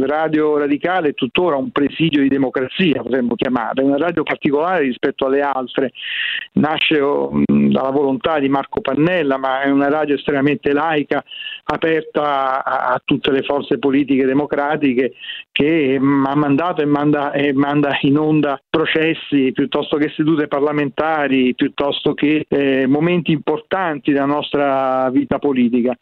[0.05, 5.43] Radio Radicale è tuttora un presidio di democrazia, potremmo chiamare una radio particolare rispetto alle
[5.43, 5.93] altre,
[6.53, 11.23] nasce oh, dalla volontà di Marco Pannella, ma è una radio estremamente laica,
[11.73, 15.15] aperta a, a tutte le forze politiche democratiche
[15.51, 22.15] che ha mandato e manda, e manda, in onda processi piuttosto che sedute parlamentari, piuttosto
[22.15, 25.97] che eh, momenti importanti della nostra vita politica.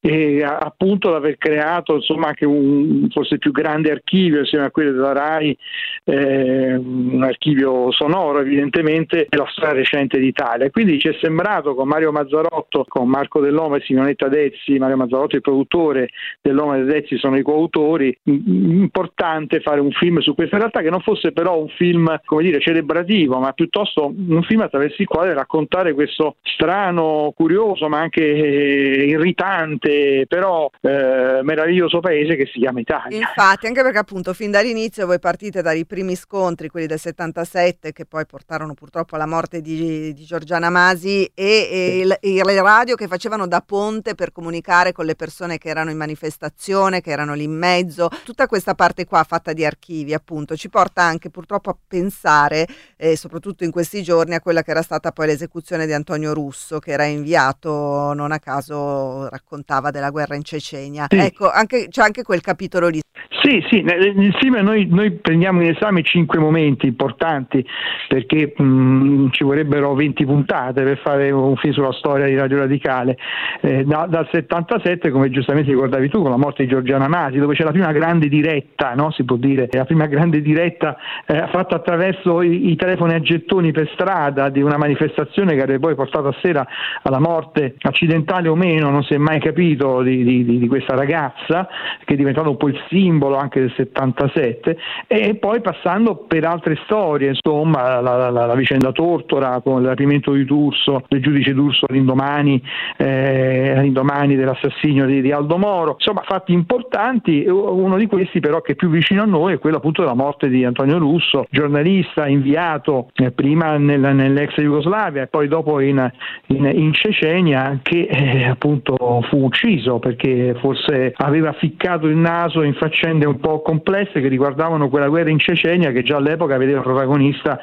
[0.00, 5.12] E appunto l'aver creato insomma, anche un forse più grande archivio insieme a quello della
[5.12, 5.56] RAI,
[6.04, 10.70] eh, un archivio sonoro evidentemente, è la storia recente d'Italia.
[10.70, 15.15] Quindi ci è sembrato con Mario Mazzarotto, con Marco Dell'Ome e Simonetta Dezzi, Mario Mazzarotto
[15.24, 16.10] è il produttore,
[16.40, 21.00] Dell'Ome e Dezzi sono i coautori, importante fare un film su questa realtà che non
[21.00, 25.94] fosse però un film, come dire, celebrativo, ma piuttosto un film attraverso il quale raccontare
[25.94, 33.16] questo strano, curioso, ma anche eh, irritante, però eh, meraviglioso paese che si chiama Italia.
[33.16, 38.04] Infatti, anche perché appunto fin dall'inizio voi partite dai primi scontri, quelli del 77, che
[38.04, 43.06] poi portarono purtroppo alla morte di, di Giorgiana Masi e, e, e le radio che
[43.06, 47.44] facevano da ponte per comunicare con le persone che erano in manifestazione, che erano lì
[47.44, 51.76] in mezzo, tutta questa parte qua fatta di archivi appunto ci porta anche purtroppo a
[51.86, 52.66] pensare,
[52.96, 56.78] eh, soprattutto in questi giorni, a quella che era stata poi l'esecuzione di Antonio Russo
[56.78, 61.04] che era inviato, non a caso raccontava della guerra in Cecenia.
[61.10, 61.18] Sì.
[61.18, 63.00] Ecco, anche, c'è anche quel capitolo lì.
[63.42, 67.64] Sì, sì, nel film noi, noi, prendiamo in esame cinque momenti importanti
[68.08, 72.58] perché mh, mm, ci vorrebbero 20 puntate per fare un film sulla storia di Radio
[72.58, 73.16] Radicale.
[73.60, 77.54] Eh, da, dal 77, come giustamente ricordavi tu, con la morte di Giorgiana Masi, dove
[77.54, 79.10] c'è la prima grande diretta, no?
[79.10, 83.72] si può dire, la prima grande diretta eh, fatta attraverso i, i, telefoni a gettoni
[83.72, 86.64] per strada di una manifestazione che avrebbe poi portato a sera
[87.02, 91.68] alla morte accidentale o meno, non si è mai capito, di, di, di questa ragazza
[92.04, 94.78] che è diventata un po' il simbolo anche del 77
[95.08, 100.32] e poi passando per altre storie, insomma la, la, la vicenda Tortora con il rapimento
[100.32, 102.62] di Turso, del giudice Turso all'indomani,
[102.98, 108.72] eh, all'indomani dell'assassinio di, di, Aldo Moro, insomma fatti importanti, uno di questi però che
[108.72, 113.10] è più vicino a noi è quello appunto della morte di Antonio Russo, giornalista inviato
[113.14, 116.10] eh, prima nel, nell'ex Jugoslavia e poi dopo in,
[116.46, 122.74] in, in Cecenia che eh, appunto fu ucciso perché forse aveva ficcato il naso in
[122.74, 127.58] faccende un po' complesse che riguardavano quella guerra in Cecenia che già all'epoca vedeva protagonista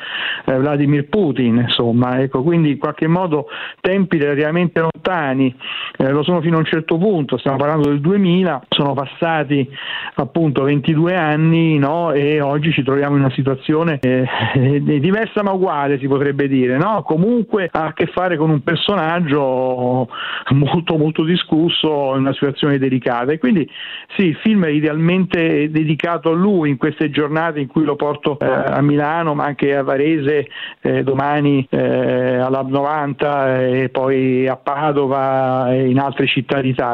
[0.46, 3.48] eh, Vladimir Putin, insomma, ecco, quindi in qualche modo
[3.82, 5.54] tempi relativamente lontani,
[5.98, 7.03] eh, lo sono fino a un certo punto,
[7.38, 9.68] stiamo parlando del 2000, sono passati
[10.16, 12.12] appunto 22 anni no?
[12.12, 14.26] e oggi ci troviamo in una situazione eh,
[14.82, 17.04] diversa ma uguale si potrebbe dire, no?
[17.04, 20.08] comunque ha a che fare con un personaggio
[20.52, 23.68] molto molto discusso in una situazione delicata e quindi
[24.16, 28.38] sì, il film è idealmente dedicato a lui in queste giornate in cui lo porto
[28.40, 30.48] eh, a Milano ma anche a Varese
[30.82, 36.92] eh, domani eh, alla 90 e poi a Padova e in altre città d'Italia.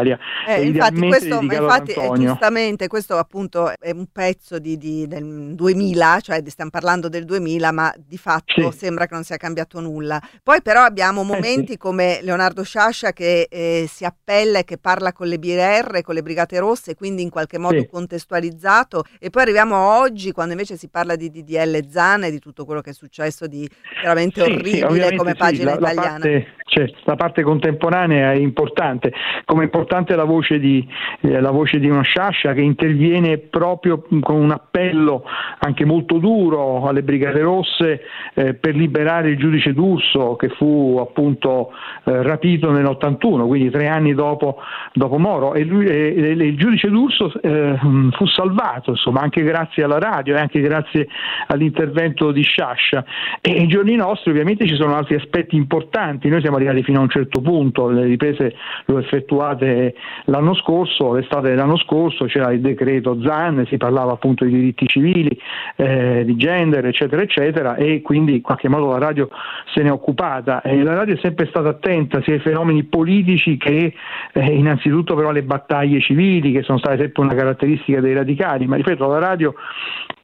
[0.48, 6.42] Eh, infatti, questo, infatti giustamente questo appunto è un pezzo di, di, del 2000, cioè
[6.48, 8.78] stiamo parlando del 2000 ma di fatto sì.
[8.78, 10.22] sembra che non sia cambiato nulla.
[10.44, 11.78] Poi però abbiamo momenti eh sì.
[11.78, 16.22] come Leonardo Sciascia che eh, si appella e che parla con le BR, con le
[16.22, 17.88] Brigate Rosse, quindi in qualche modo sì.
[17.88, 22.40] contestualizzato e poi arriviamo a oggi quando invece si parla di DDL Zan e di
[22.40, 23.70] tutto quello che è successo di
[24.02, 26.12] veramente orribile come pagina la, italiana.
[26.12, 29.12] La parte, cioè, la parte, contemporanea è importante,
[29.46, 30.88] come importante la voce di,
[31.22, 35.24] eh, la voce di uno Sciascia che interviene proprio con un appello
[35.60, 38.02] anche molto duro alle Brigate Rosse
[38.36, 41.72] eh, per liberare il giudice D'Urso che fu appunto
[42.04, 44.58] eh, rapito nell'81, quindi tre anni dopo,
[44.94, 45.56] dopo Moro.
[45.56, 47.78] E, lui, il giudice D'Urso eh,
[48.12, 51.08] fu salvato insomma, anche grazie alla radio e anche grazie
[51.48, 53.04] all'intervento di Sciascia.
[53.42, 57.04] E i giorni nostri ovviamente ci sono altri aspetti importanti, noi siamo arrivati fino a
[57.04, 58.56] un certo punto, le riprese
[58.86, 59.96] le ho effettuate
[60.26, 65.38] l'anno scorso, l'estate dell'anno scorso c'era il decreto ZAN, si parlava appunto di diritti civili,
[65.76, 69.30] eh, di gender eccetera eccetera e quindi in qualche modo la radio
[69.74, 70.62] se ne è occupata.
[70.62, 73.94] E la radio è sempre stata attenta sia ai fenomeni politici che
[74.34, 78.76] eh, innanzitutto però alle battaglie civili che sono state sempre una caratteristica dei radicali, ma
[78.76, 79.54] ripeto la radio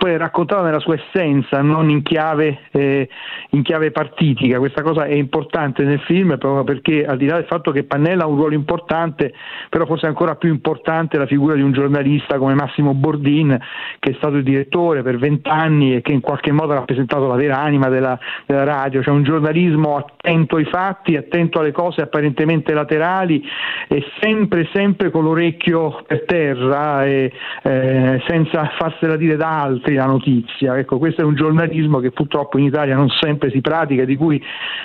[0.05, 3.07] è raccontata nella sua essenza, non in chiave, eh,
[3.51, 7.45] in chiave partitica, questa cosa è importante nel film proprio perché al di là del
[7.45, 9.33] fatto che Pannella ha un ruolo importante,
[9.69, 13.57] però forse ancora più importante la figura di un giornalista come Massimo Bordin
[13.99, 17.35] che è stato il direttore per vent'anni e che in qualche modo ha rappresentato la
[17.35, 22.73] vera anima della, della radio, cioè un giornalismo attento ai fatti, attento alle cose apparentemente
[22.73, 23.43] laterali
[23.87, 27.31] e sempre, sempre con l'orecchio per terra e
[27.63, 30.77] eh, senza farsela dire da altri la notizia.
[30.77, 34.41] Ecco, questo è un giornalismo che purtroppo in Italia non sempre si pratica, di cui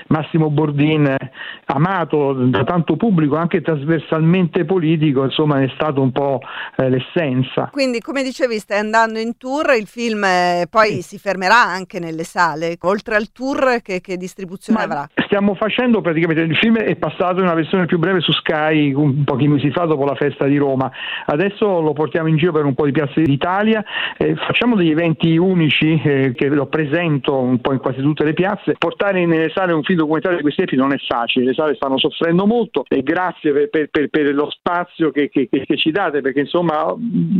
[0.08, 1.14] Massimo Bordin,
[1.66, 6.40] amato da tanto pubblico, anche trasversalmente politico, insomma è stato un po'
[6.76, 7.68] eh, l'essenza.
[7.72, 11.02] Quindi come dicevi stai andando in tour, il film eh, poi sì.
[11.02, 15.08] si fermerà anche nelle sale, oltre al tour che, che distribuzione Ma avrà?
[15.26, 18.92] Stiamo facendo praticamente, il film è passato in una versione più breve su Sky
[19.24, 20.90] pochi mesi fa dopo la festa di Roma,
[21.26, 23.84] adesso lo portiamo in giro per un po' di piazze d'Italia,
[24.16, 24.99] eh, facciamo degli eventi
[25.38, 29.72] unici eh, che lo presento un po' in quasi tutte le piazze, portare nelle sale
[29.72, 33.02] un film documentario di questi tempi non è facile, le sale stanno soffrendo molto e
[33.02, 36.94] grazie per, per, per, per lo spazio che, che, che, ci date perché insomma,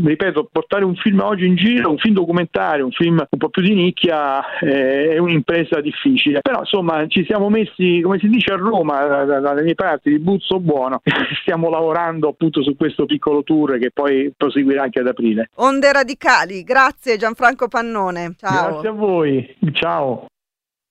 [0.05, 3.63] ripeto, portare un film oggi in giro, un film documentario, un film un po' più
[3.63, 8.57] di nicchia eh, è un'impresa difficile, però insomma ci siamo messi, come si dice a
[8.57, 11.03] Roma, dalle mie parti, di buzzo buono,
[11.43, 15.51] stiamo lavorando appunto su questo piccolo tour che poi proseguirà anche ad aprile.
[15.57, 18.35] Onde radicali, grazie Gianfranco Pannone.
[18.37, 18.71] Ciao.
[18.71, 20.27] Grazie a voi, ciao.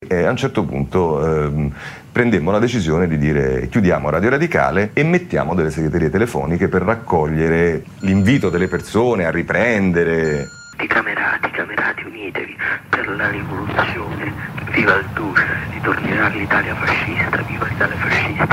[0.07, 1.73] E a un certo punto ehm,
[2.11, 7.83] prendemmo la decisione di dire chiudiamo Radio Radicale e mettiamo delle segreterie telefoniche per raccogliere
[7.99, 10.58] l'invito delle persone a riprendere.
[10.79, 12.57] Di camerati, camerati, unitevi
[12.87, 14.33] per la rivoluzione.
[14.71, 18.45] Viva il Duce, ritornerà l'Italia fascista, viva l'Italia fascista.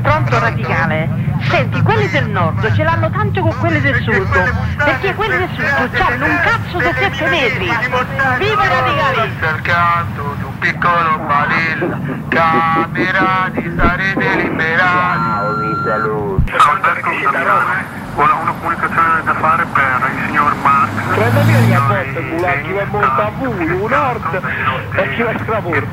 [0.00, 1.08] Pronto radicale?
[1.50, 6.00] Senti, quelli del nord ce l'hanno tanto con quelli del sud, perché quelli del sud
[6.00, 7.64] hanno un cazzo da 7 metri.
[8.38, 9.32] Viva radicali!
[9.40, 15.18] Cercando di un piccolo balilla, camerati, sarete liberati.
[15.18, 16.58] Ciao, vi saluto.
[16.58, 20.90] Ciao Alberto una comunicazione da fare per il signor Marx.
[21.72, 24.42] 30.000 che a volte culo, chi va molto a voi, un nord
[24.94, 25.86] e chi va a Strapur.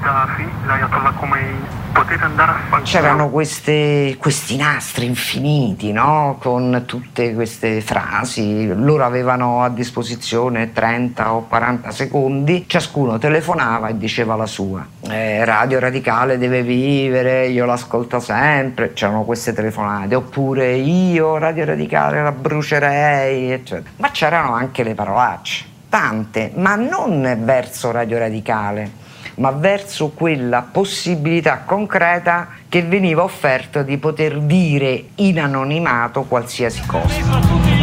[1.91, 6.37] Potete andare a fare C'erano queste- questi nastri infiniti, no?
[6.39, 8.67] Con tutte queste frasi.
[8.73, 14.85] Loro avevano a disposizione 30 o 40 secondi, ciascuno telefonava e diceva la sua.
[15.09, 18.93] Eh, Radio Radicale deve vivere, io l'ascolto sempre.
[18.93, 20.15] C'erano queste telefonate.
[20.15, 23.89] Oppure io Radio Radicale la brucerei, eccetera.
[23.97, 29.07] Ma c'erano anche le parolacce, tante, ma non verso Radio Radicale
[29.39, 37.78] ma verso quella possibilità concreta che veniva offerta di poter dire in anonimato qualsiasi cosa.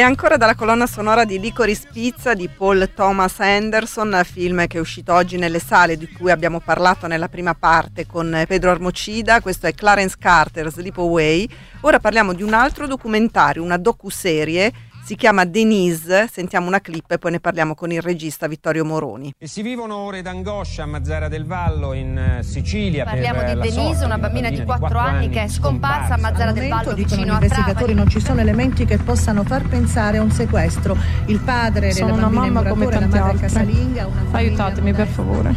[0.00, 4.80] E ancora dalla colonna sonora di Licorice Pizza di Paul Thomas Anderson, film che è
[4.80, 9.66] uscito oggi nelle sale di cui abbiamo parlato nella prima parte con Pedro Armocida, questo
[9.66, 11.46] è Clarence Carter Sleepaway.
[11.82, 14.72] Ora parliamo di un altro documentario, una docuserie,
[15.10, 19.34] si chiama Denise, sentiamo una clip e poi ne parliamo con il regista Vittorio Moroni.
[19.36, 23.54] E si vivono ore d'angoscia a Mazzara del Vallo in eh, Sicilia Parliamo per di
[23.56, 26.68] la Denise, sorte una di bambina di 4 anni che è scomparsa a Mazzara del
[26.68, 30.30] Vallo dicono vicino gli investigatori non ci sono elementi che possano far pensare a un
[30.30, 30.96] sequestro.
[31.26, 34.92] Il padre Sono della una bambina mamma è come muratore, la tante madre casalinga, Aiutatemi
[34.92, 35.54] per favore.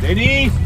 [0.00, 0.58] Denise!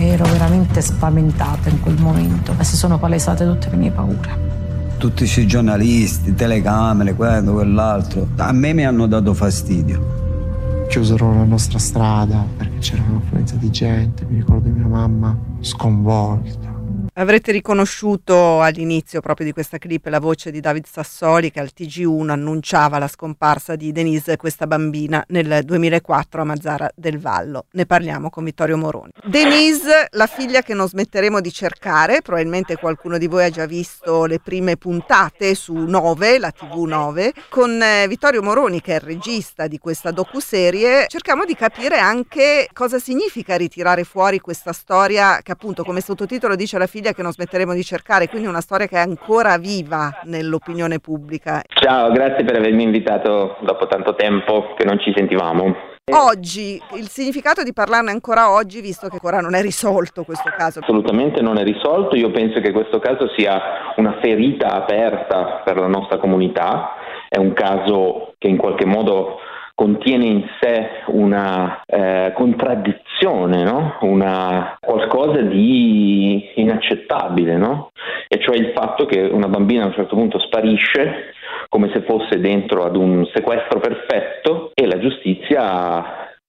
[0.00, 4.65] Ero veramente spaventata in quel momento e si sono palesate tutte le mie paure.
[4.98, 8.28] Tutti questi giornalisti, telecamere, quello, quell'altro.
[8.36, 10.86] A me mi hanno dato fastidio.
[10.88, 14.24] Chiusero la nostra strada perché c'era un'affluenza di gente.
[14.28, 16.75] Mi ricordo mia mamma sconvolta.
[17.18, 22.28] Avrete riconosciuto all'inizio proprio di questa clip la voce di David Sassoli che al TG1
[22.28, 27.68] annunciava la scomparsa di Denise, questa bambina, nel 2004 a Mazzara del Vallo.
[27.70, 29.12] Ne parliamo con Vittorio Moroni.
[29.24, 34.26] Denise, la figlia che non smetteremo di cercare, probabilmente qualcuno di voi ha già visto
[34.26, 39.00] le prime puntate su 9, la TV 9, con eh, Vittorio Moroni che è il
[39.00, 45.52] regista di questa docuserie, cerchiamo di capire anche cosa significa ritirare fuori questa storia che
[45.52, 48.96] appunto come sottotitolo dice la figlia che non smetteremo di cercare, quindi una storia che
[48.96, 51.62] è ancora viva nell'opinione pubblica.
[51.66, 55.94] Ciao, grazie per avermi invitato dopo tanto tempo che non ci sentivamo.
[56.12, 60.78] Oggi, il significato di parlarne ancora oggi, visto che ancora non è risolto questo caso.
[60.78, 63.60] Assolutamente non è risolto, io penso che questo caso sia
[63.96, 66.92] una ferita aperta per la nostra comunità,
[67.28, 69.38] è un caso che in qualche modo
[69.74, 73.96] contiene in sé una eh, contraddizione, no?
[74.00, 77.90] una, qualcosa di inaccettabile, no?
[78.28, 81.32] e cioè il fatto che una bambina a un certo punto sparisce
[81.68, 86.04] come se fosse dentro ad un sequestro perfetto e la giustizia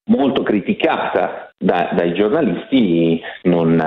[0.09, 3.81] molto criticata da- dai giornalisti non,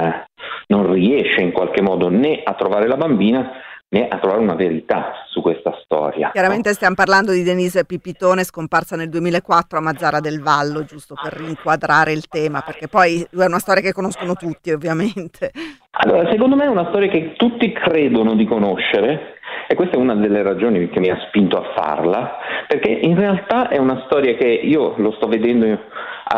[0.67, 3.53] non riesce in qualche modo né a trovare la bambina
[3.91, 6.31] né a trovare una verità su questa storia.
[6.31, 11.33] Chiaramente stiamo parlando di Denise Pipitone scomparsa nel 2004 a Mazzara del Vallo, giusto per
[11.33, 15.51] rinquadrare il tema, perché poi è una storia che conoscono tutti ovviamente.
[15.91, 20.15] Allora, secondo me è una storia che tutti credono di conoscere e questa è una
[20.15, 22.37] delle ragioni che mi ha spinto a farla,
[22.67, 25.79] perché in realtà è una storia che io lo sto vedendo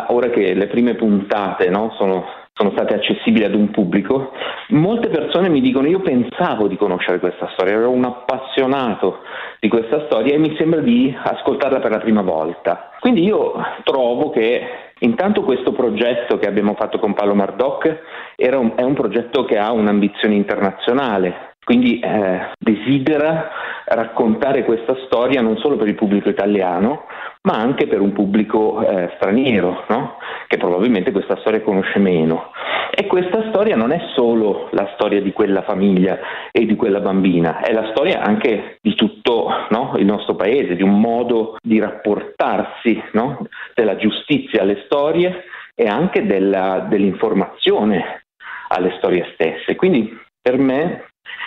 [0.09, 2.25] ora che le prime puntate no, sono,
[2.63, 4.31] sono state accessibili ad un pubblico,
[4.69, 9.19] molte persone mi dicono io pensavo di conoscere questa storia, ero un appassionato
[9.59, 12.91] di questa storia e mi sembra di ascoltarla per la prima volta.
[13.01, 14.65] Quindi io trovo che
[15.01, 18.01] intanto questo progetto che abbiamo fatto con Paolo Mardoc
[18.37, 23.51] un, è un progetto che ha un'ambizione internazionale, quindi eh, desidera
[23.87, 27.07] raccontare questa storia non solo per il pubblico italiano,
[27.43, 30.19] ma anche per un pubblico eh, straniero, no?
[30.47, 32.51] che probabilmente questa storia conosce meno.
[32.95, 36.19] E questa storia non è solo la storia di quella famiglia
[36.51, 39.95] e di quella bambina, è la storia anche di tutto no?
[39.97, 43.47] il nostro paese, di un modo di rapportarsi no?
[43.75, 48.25] della giustizia alle storie e anche della, dell'informazione
[48.69, 49.75] alle storie stesse.
[49.75, 51.07] Quindi per me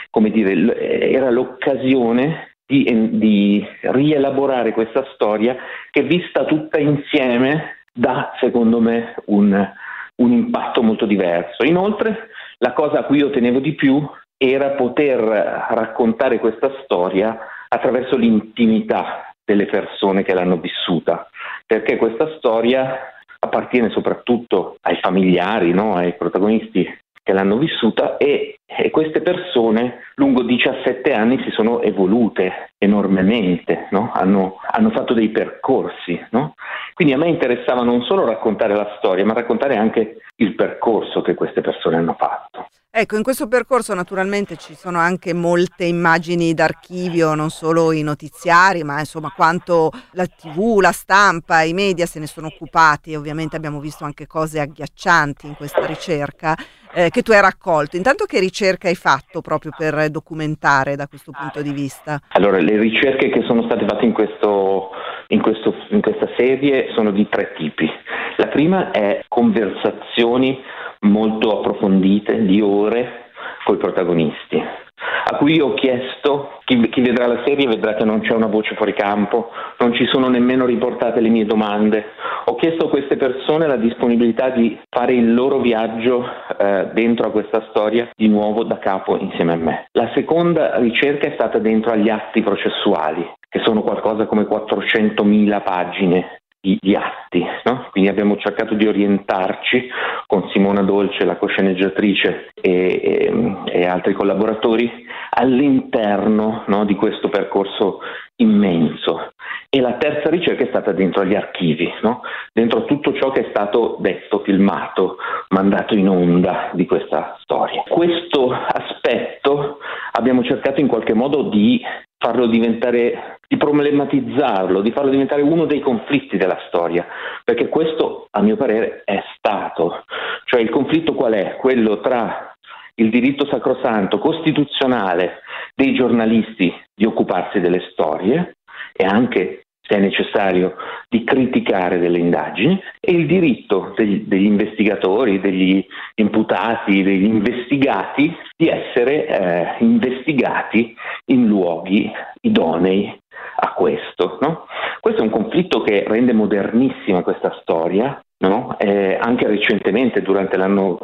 [0.09, 5.55] come dire, era l'occasione di, di, rielaborare questa storia
[5.91, 9.73] che vista tutta insieme dà, secondo me, un,
[10.15, 11.63] un impatto molto diverso.
[11.63, 14.05] Inoltre, la cosa a cui io tenevo di più
[14.37, 17.37] era poter raccontare questa storia
[17.67, 21.29] attraverso l'intimità delle persone che l'hanno vissuta,
[21.65, 25.95] perché questa storia appartiene soprattutto ai familiari, no?
[25.95, 26.83] ai protagonisti
[27.23, 34.11] che l'hanno vissuta e, e, queste persone lungo 17 anni si sono evolute enormemente, no?
[34.13, 36.19] hanno, hanno, fatto dei percorsi.
[36.31, 36.55] No?
[36.93, 41.35] Quindi a me interessava non solo raccontare la storia, ma raccontare anche il percorso che
[41.35, 42.67] queste persone hanno fatto.
[42.97, 48.83] Ecco, in questo percorso naturalmente ci sono anche molte immagini d'archivio, non solo i notiziari,
[48.83, 53.81] ma insomma quanto la tv, la stampa, i media se ne sono occupati ovviamente abbiamo
[53.81, 56.55] visto anche cose agghiaccianti in questa ricerca
[56.95, 57.97] eh, che tu hai raccolto.
[57.97, 62.21] Intanto che ricerca hai fatto proprio per documentare da questo punto di vista?
[62.29, 64.91] Allora, le ricerche che sono state fatte in, questo,
[65.27, 67.89] in, questo, in questa serie sono di tre tipi.
[68.37, 70.63] La prima è conversazioni
[71.01, 73.24] molto approfondite di ore
[73.65, 74.83] con i protagonisti
[75.27, 78.75] a cui ho chiesto, chi, chi, vedrà la serie vedrà che non c'è una voce
[78.75, 79.49] fuori campo,
[79.79, 82.11] non ci sono nemmeno riportate le mie domande.
[82.45, 86.23] Ho chiesto a queste persone la disponibilità di fare il loro viaggio
[86.57, 89.87] eh, dentro a questa storia di nuovo da capo insieme a me.
[89.93, 96.39] La seconda ricerca è stata dentro agli atti processuali, che sono qualcosa come 400.000 pagine
[96.81, 97.45] di atti.
[97.63, 97.87] No?
[97.91, 99.87] Quindi abbiamo cercato di orientarci
[100.25, 107.99] con Simona Dolce, la cosceneggiatrice e, e, e altri collaboratori all'interno no, di questo percorso
[108.37, 109.31] immenso.
[109.69, 112.21] E la terza ricerca è stata dentro agli archivi, no?
[112.53, 115.17] dentro tutto ciò che è stato detto, filmato,
[115.49, 117.83] mandato in onda di questa storia.
[117.87, 119.79] Questo aspetto
[120.13, 121.81] abbiamo cercato in qualche modo di
[122.17, 127.05] farlo diventare, di problematizzarlo, di farlo diventare uno dei conflitti della storia,
[127.43, 130.03] perché questo a mio parere è stato.
[130.45, 131.55] Cioè il conflitto qual è?
[131.57, 132.54] Quello tra
[132.95, 135.41] il diritto sacrosanto costituzionale
[135.75, 138.55] dei giornalisti di occuparsi delle storie
[138.93, 140.75] e anche se è necessario,
[141.07, 145.85] di criticare delle indagini e il diritto degli, degli investigatori, degli
[146.15, 153.15] imputati, degli investigati di essere eh, investigati in luoghi idonei
[153.57, 154.39] a questo.
[154.41, 154.65] No?
[154.99, 158.77] Questo è un conflitto che rende modernissima questa storia, no?
[158.79, 160.97] eh, anche recentemente, durante l'anno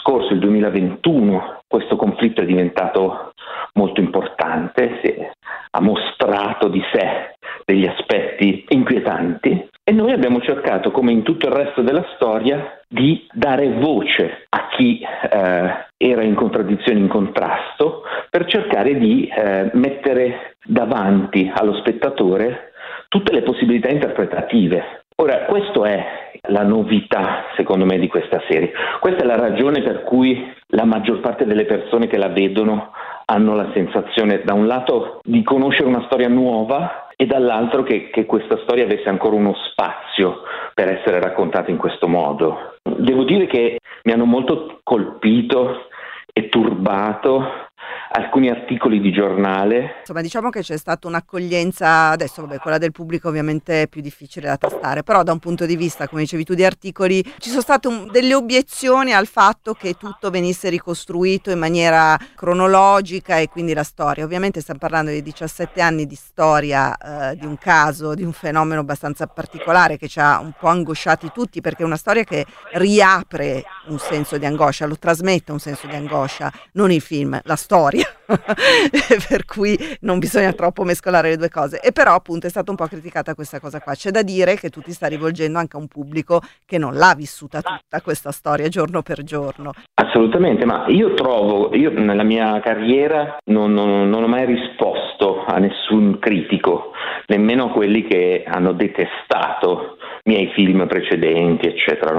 [0.00, 3.32] scorso, il 2021, questo conflitto è diventato
[3.74, 5.32] molto importante,
[5.70, 11.52] ha mostrato di sé degli aspetti inquietanti e noi abbiamo cercato, come in tutto il
[11.52, 18.46] resto della storia, di dare voce a chi eh, era in contraddizione, in contrasto, per
[18.46, 22.72] cercare di eh, mettere davanti allo spettatore
[23.08, 25.02] tutte le possibilità interpretative.
[25.16, 28.72] Ora, questa è la novità, secondo me, di questa serie.
[29.00, 32.92] Questa è la ragione per cui la maggior parte delle persone che la vedono
[33.26, 38.26] hanno la sensazione, da un lato, di conoscere una storia nuova e dall'altro che, che,
[38.26, 40.42] questa storia avesse ancora uno spazio
[40.74, 42.76] per essere raccontata in questo modo.
[42.82, 45.88] Devo dire che mi hanno molto colpito
[46.32, 47.68] e turbato
[48.12, 49.96] alcuni articoli di giornale.
[50.00, 54.48] Insomma, diciamo che c'è stata un'accoglienza, adesso vabbè, quella del pubblico ovviamente è più difficile
[54.48, 57.60] da tastare, però da un punto di vista, come dicevi tu, di articoli, ci sono
[57.60, 63.74] state un, delle obiezioni al fatto che tutto venisse ricostruito in maniera cronologica e quindi
[63.74, 64.24] la storia.
[64.24, 66.96] Ovviamente stiamo parlando di 17 anni di storia
[67.30, 71.30] eh, di un caso, di un fenomeno abbastanza particolare che ci ha un po' angosciati
[71.32, 75.86] tutti, perché è una storia che riapre un senso di angoscia, lo trasmette un senso
[75.86, 77.99] di angoscia, non il film, la storia,
[79.28, 81.80] per cui non bisogna troppo mescolare le due cose.
[81.80, 83.94] E però appunto è stata un po' criticata questa cosa qua.
[83.94, 87.14] C'è da dire che tu ti stai rivolgendo anche a un pubblico che non l'ha
[87.16, 89.72] vissuta tutta questa storia giorno per giorno.
[89.94, 95.58] Assolutamente, ma io trovo, io nella mia carriera non, non, non ho mai risposto a
[95.58, 96.92] nessun critico,
[97.26, 102.12] nemmeno a quelli che hanno detestato miei film precedenti, eccetera.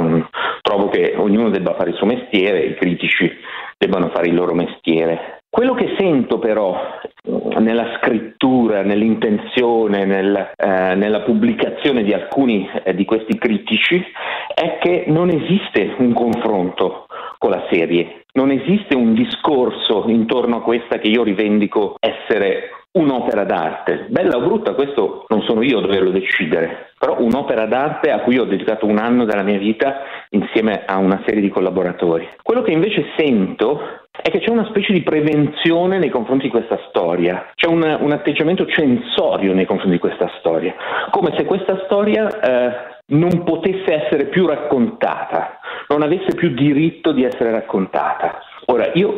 [0.61, 3.31] Trovo che ognuno debba fare il suo mestiere, i critici
[3.77, 5.40] debbano fare il loro mestiere.
[5.53, 6.79] Quello che sento però
[7.59, 14.01] nella scrittura, nell'intenzione, nel, eh, nella pubblicazione di alcuni eh, di questi critici
[14.53, 20.61] è che non esiste un confronto con la serie, non esiste un discorso intorno a
[20.61, 24.05] questa che io rivendico essere un'opera d'arte.
[24.07, 28.37] Bella o brutta, questo non sono io a doverlo decidere, però un'opera d'arte a cui
[28.37, 32.27] ho dedicato un anno della mia vita insieme a una serie di collaboratori.
[32.41, 36.79] Quello che invece sento è che c'è una specie di prevenzione nei confronti di questa
[36.89, 40.73] storia, c'è un, un atteggiamento censorio nei confronti di questa storia,
[41.09, 47.23] come se questa storia eh, non potesse essere più raccontata, non avesse più diritto di
[47.23, 48.39] essere raccontata.
[48.65, 49.17] Ora, io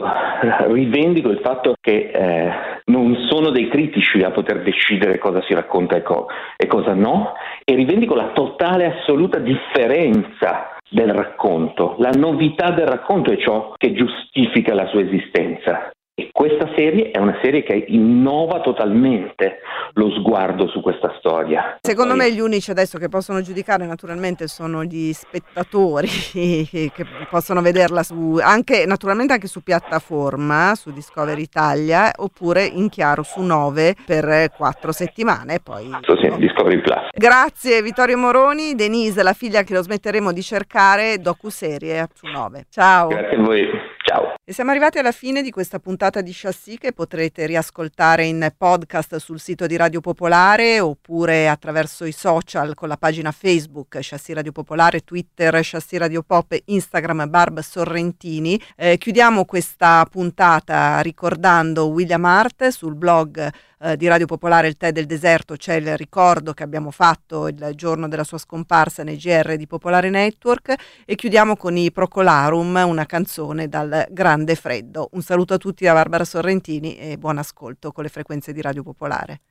[0.71, 2.51] rivendico il fatto che eh,
[2.85, 7.33] non sono dei critici a poter decidere cosa si racconta e, co- e cosa no,
[7.63, 11.95] e rivendico la totale assoluta differenza del racconto.
[11.97, 15.91] La novità del racconto è ciò che giustifica la sua esistenza.
[16.15, 19.61] E questa serie è una serie che innova totalmente
[19.93, 21.79] lo sguardo su questa storia.
[21.81, 26.07] Secondo me gli unici adesso che possono giudicare naturalmente sono gli spettatori
[26.69, 26.91] che
[27.31, 33.41] possono vederla su, anche, naturalmente anche su piattaforma, su Discovery Italia, oppure in chiaro su
[33.41, 35.61] 9 per 4 settimane.
[35.63, 35.89] Poi,
[36.21, 37.07] sì, Discovery Plus.
[37.11, 42.65] Grazie Vittorio Moroni, Denise, la figlia che lo smetteremo di cercare, docu-serie su 9.
[42.69, 43.07] Ciao.
[43.07, 43.67] Grazie a voi.
[44.03, 44.33] Ciao.
[44.45, 49.15] E siamo arrivati alla fine di questa puntata di Chassis che potrete riascoltare in podcast
[49.15, 54.51] sul sito di Radio Popolare oppure attraverso i social con la pagina Facebook Chassis Radio
[54.51, 58.61] Popolare, Twitter Chassis Radio Pop, Instagram Barb Sorrentini.
[58.75, 63.49] Eh, chiudiamo questa puntata ricordando William Hart sul blog
[63.83, 67.71] eh, di Radio Popolare Il Tè del Deserto c'è il ricordo che abbiamo fatto il
[67.75, 70.73] giorno della sua scomparsa nei GR di Popolare Network
[71.05, 75.09] e chiudiamo con i Procolarum, una canzone dal grande freddo.
[75.11, 78.81] Un saluto a tutti da Barbara Sorrentini e buon ascolto con le frequenze di Radio
[78.81, 79.41] Popolare.